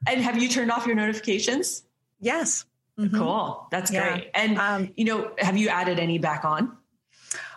and 0.07 0.21
have 0.21 0.41
you 0.41 0.49
turned 0.49 0.71
off 0.71 0.87
your 0.87 0.97
notifications? 0.97 1.83
Yes. 2.21 2.65
Mm-hmm. 2.99 3.17
Cool. 3.17 3.67
That's 3.71 3.91
yeah. 3.91 4.09
great. 4.09 4.31
And 4.35 4.59
um, 4.59 4.91
you 4.97 5.05
know, 5.07 5.33
have 5.39 5.57
you 5.57 5.69
added 5.69 5.99
any 5.99 6.19
back 6.19 6.45
on? 6.45 6.77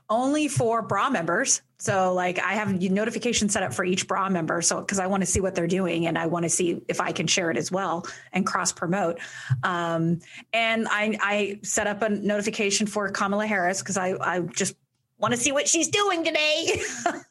Only 0.10 0.47
for 0.47 0.82
bra 0.82 1.10
members. 1.10 1.62
So 1.84 2.14
like 2.14 2.40
I 2.40 2.54
have 2.54 2.82
notification 2.82 3.50
set 3.50 3.62
up 3.62 3.74
for 3.74 3.84
each 3.84 4.08
bra 4.08 4.30
member. 4.30 4.62
So 4.62 4.80
because 4.80 5.00
I 5.00 5.08
want 5.08 5.22
to 5.22 5.28
see 5.28 5.42
what 5.42 5.54
they're 5.54 5.68
doing 5.68 6.08
and 6.08 6.18
I 6.18 6.28
want 6.28 6.44
to 6.44 6.50
see 6.50 6.82
if 6.88 7.02
I 7.02 7.12
can 7.12 7.28
share 7.28 7.52
it 7.52 7.58
as 7.58 7.74
well 7.74 8.08
and 8.32 8.46
cross 8.46 8.72
promote. 8.72 9.20
Um, 9.64 10.22
and 10.54 10.88
I, 10.90 11.18
I 11.22 11.60
set 11.62 11.88
up 11.88 12.02
a 12.02 12.08
notification 12.08 12.88
for 12.88 13.10
Kamala 13.10 13.48
Harris 13.48 13.82
because 13.82 13.98
I, 13.98 14.14
I 14.22 14.40
just 14.40 14.78
want 15.18 15.34
to 15.34 15.38
see 15.38 15.52
what 15.52 15.68
she's 15.68 15.90
doing 15.90 16.24
today. 16.24 16.82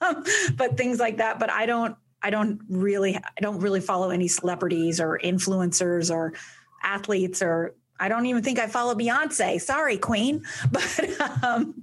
but 0.54 0.76
things 0.76 1.00
like 1.00 1.16
that. 1.16 1.38
But 1.38 1.48
I 1.48 1.64
don't 1.64 1.96
I 2.20 2.28
don't 2.28 2.60
really 2.68 3.16
I 3.16 3.40
don't 3.40 3.60
really 3.60 3.80
follow 3.80 4.10
any 4.10 4.28
celebrities 4.28 5.00
or 5.00 5.18
influencers 5.24 6.14
or 6.14 6.34
athletes 6.82 7.40
or 7.40 7.74
I 8.02 8.08
don't 8.08 8.26
even 8.26 8.42
think 8.42 8.58
I 8.58 8.66
follow 8.66 8.96
Beyonce. 8.96 9.60
Sorry, 9.60 9.96
Queen. 9.96 10.44
But 10.72 11.44
um, 11.44 11.74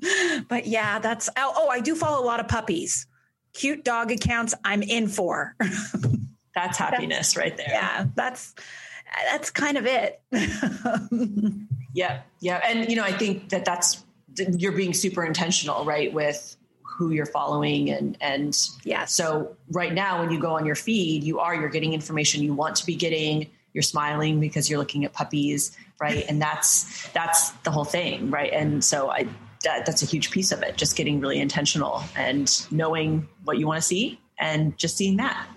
but 0.49 0.67
yeah, 0.67 0.99
that's 0.99 1.29
oh, 1.37 1.53
oh, 1.55 1.69
I 1.69 1.79
do 1.79 1.95
follow 1.95 2.21
a 2.21 2.25
lot 2.25 2.39
of 2.39 2.47
puppies. 2.47 3.07
Cute 3.53 3.85
dog 3.85 4.11
accounts 4.11 4.53
I'm 4.65 4.81
in 4.83 5.07
for. 5.07 5.55
that's 6.55 6.77
happiness 6.77 7.33
that's, 7.33 7.37
right 7.37 7.55
there. 7.55 7.69
Yeah, 7.69 8.07
that's 8.15 8.53
that's 9.31 9.49
kind 9.49 9.77
of 9.77 9.85
it. 9.85 10.21
yeah. 11.93 12.21
Yeah. 12.41 12.61
And 12.65 12.89
you 12.89 12.97
know, 12.97 13.03
I 13.03 13.13
think 13.13 13.49
that 13.49 13.63
that's 13.63 14.03
you're 14.57 14.73
being 14.73 14.93
super 14.93 15.23
intentional, 15.23 15.85
right, 15.85 16.11
with 16.11 16.57
who 16.81 17.11
you're 17.11 17.25
following 17.25 17.91
and 17.91 18.17
and 18.19 18.57
yeah. 18.83 19.05
So 19.05 19.55
right 19.71 19.93
now 19.93 20.19
when 20.19 20.31
you 20.31 20.39
go 20.39 20.51
on 20.51 20.65
your 20.65 20.75
feed, 20.75 21.23
you 21.23 21.39
are 21.39 21.55
you're 21.55 21.69
getting 21.69 21.93
information 21.93 22.43
you 22.43 22.53
want 22.53 22.75
to 22.77 22.85
be 22.85 22.95
getting 22.95 23.49
you're 23.73 23.83
smiling 23.83 24.39
because 24.39 24.69
you're 24.69 24.79
looking 24.79 25.05
at 25.05 25.13
puppies 25.13 25.77
right 25.99 26.25
and 26.29 26.41
that's 26.41 27.07
that's 27.09 27.51
the 27.63 27.71
whole 27.71 27.85
thing 27.85 28.29
right 28.29 28.53
and 28.53 28.83
so 28.83 29.09
i 29.09 29.27
that, 29.61 29.85
that's 29.85 30.01
a 30.01 30.05
huge 30.05 30.31
piece 30.31 30.53
of 30.53 30.63
it 30.63 30.77
just 30.77 30.95
getting 30.95 31.19
really 31.19 31.37
intentional 31.39 32.01
and 32.15 32.65
knowing 32.71 33.27
what 33.43 33.57
you 33.57 33.67
want 33.67 33.77
to 33.77 33.85
see 33.85 34.19
and 34.37 34.77
just 34.77 34.95
seeing 34.95 35.17
that 35.17 35.47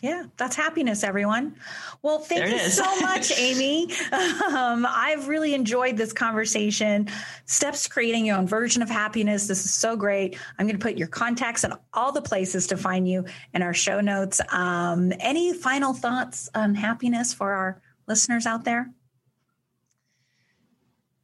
yeah, 0.00 0.24
that's 0.36 0.54
happiness, 0.54 1.02
everyone. 1.02 1.56
Well, 2.02 2.20
thank 2.20 2.44
there 2.44 2.48
you 2.48 2.58
so 2.70 2.84
much, 3.00 3.32
Amy. 3.36 3.92
Um, 4.12 4.86
I've 4.88 5.26
really 5.26 5.54
enjoyed 5.54 5.96
this 5.96 6.12
conversation. 6.12 7.08
Steps 7.46 7.88
creating 7.88 8.24
your 8.26 8.36
own 8.36 8.46
version 8.46 8.82
of 8.82 8.88
happiness. 8.88 9.48
This 9.48 9.64
is 9.64 9.74
so 9.74 9.96
great. 9.96 10.38
I'm 10.58 10.66
going 10.66 10.78
to 10.78 10.82
put 10.82 10.96
your 10.96 11.08
contacts 11.08 11.64
and 11.64 11.74
all 11.92 12.12
the 12.12 12.22
places 12.22 12.68
to 12.68 12.76
find 12.76 13.08
you 13.08 13.24
in 13.52 13.62
our 13.62 13.74
show 13.74 14.00
notes. 14.00 14.40
Um, 14.52 15.12
any 15.18 15.52
final 15.52 15.94
thoughts 15.94 16.48
on 16.54 16.76
happiness 16.76 17.34
for 17.34 17.52
our 17.52 17.82
listeners 18.06 18.46
out 18.46 18.64
there? 18.64 18.90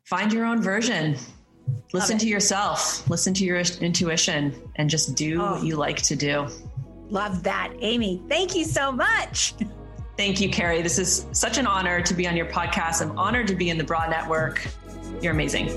Find 0.04 0.32
your 0.34 0.44
own 0.44 0.60
version. 0.60 1.16
Listen 1.94 2.18
to 2.18 2.28
yourself, 2.28 3.08
listen 3.08 3.32
to 3.34 3.44
your 3.44 3.56
intuition, 3.80 4.54
and 4.76 4.90
just 4.90 5.14
do 5.14 5.40
oh. 5.40 5.52
what 5.52 5.64
you 5.64 5.76
like 5.76 6.02
to 6.02 6.14
do. 6.14 6.46
Love 7.08 7.42
that. 7.44 7.72
Amy, 7.80 8.22
thank 8.28 8.54
you 8.54 8.64
so 8.64 8.92
much. 8.92 9.54
Thank 10.16 10.40
you, 10.40 10.48
Carrie. 10.48 10.80
This 10.80 11.00
is 11.00 11.26
such 11.32 11.58
an 11.58 11.66
honor 11.66 12.00
to 12.00 12.14
be 12.14 12.28
on 12.28 12.36
your 12.36 12.46
podcast. 12.46 13.02
I'm 13.02 13.18
honored 13.18 13.48
to 13.48 13.54
be 13.56 13.68
in 13.70 13.78
the 13.78 13.82
Broad 13.82 14.10
Network. 14.10 14.64
You're 15.20 15.32
amazing. 15.32 15.68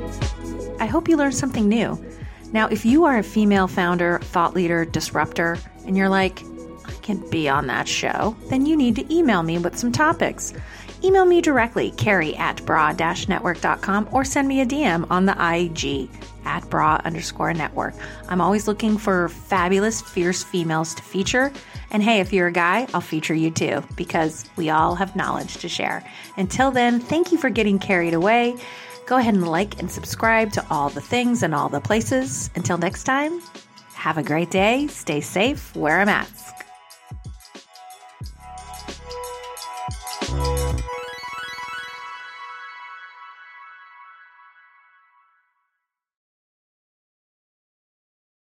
I 0.80 0.86
hope 0.86 1.09
you 1.09 1.17
learned 1.17 1.34
something 1.34 1.67
new. 1.67 1.99
Now, 2.53 2.67
if 2.67 2.86
you 2.86 3.05
are 3.05 3.17
a 3.17 3.23
female 3.23 3.67
founder, 3.67 4.19
thought 4.19 4.53
leader, 4.53 4.86
disruptor, 4.86 5.57
and 5.88 5.97
you're 5.97 6.07
like, 6.07 6.43
I 6.86 6.91
can 7.01 7.28
be 7.32 7.49
on 7.49 7.65
that 7.65 7.88
show, 7.88 8.38
then 8.49 8.67
you 8.67 8.78
need 8.78 8.95
to 8.97 9.11
email 9.11 9.41
me 9.41 9.57
with 9.57 9.75
some 9.75 9.91
topics 9.91 10.53
email 11.04 11.26
me 11.26 11.41
directly, 11.41 11.91
carrie 11.91 12.36
at 12.36 12.66
bra-network.com, 12.66 14.10
or 14.12 14.26
send 14.26 14.48
me 14.48 14.62
a 14.62 14.66
DM 14.66 15.10
on 15.10 15.26
the 15.26 15.34
IG 15.34 16.10
at 16.48 16.68
bra 16.70 17.00
underscore 17.04 17.54
network. 17.54 17.93
I'm 18.30 18.41
always 18.41 18.68
looking 18.68 18.98
for 18.98 19.30
fabulous, 19.30 20.02
fierce 20.02 20.43
females 20.43 20.95
to 20.95 21.04
feature. 21.04 21.52
And 21.91 22.02
hey, 22.02 22.20
if 22.20 22.34
you're 22.34 22.48
a 22.48 22.52
guy, 22.52 22.88
I'll 22.93 23.02
feature 23.02 23.34
you 23.34 23.52
too, 23.52 23.84
because 23.95 24.45
we 24.56 24.70
all 24.70 24.95
have 24.95 25.16
knowledge 25.16 25.58
to 25.58 25.70
share. 25.70 26.04
Until 26.38 26.72
then, 26.72 27.00
thank 27.00 27.32
you 27.32 27.38
for 27.38 27.50
getting 27.50 27.80
carried 27.80 28.14
away. 28.14 28.56
Go 29.06 29.18
ahead 29.18 29.36
and 29.36 29.48
like 29.48 29.80
and 29.80 29.89
subscribe 29.89 30.52
to 30.54 30.66
all 30.70 30.89
the 30.89 31.02
things 31.02 31.43
and 31.43 31.54
all 31.54 31.70
the 31.70 31.80
places. 31.80 32.50
Until 32.56 32.78
next 32.78 33.04
time, 33.04 33.41
have 33.93 34.18
a 34.18 34.24
great 34.24 34.52
day, 34.52 34.88
stay 34.88 35.22
safe, 35.22 35.76
wear 35.76 36.02
a 36.02 36.06
mask. 36.06 36.54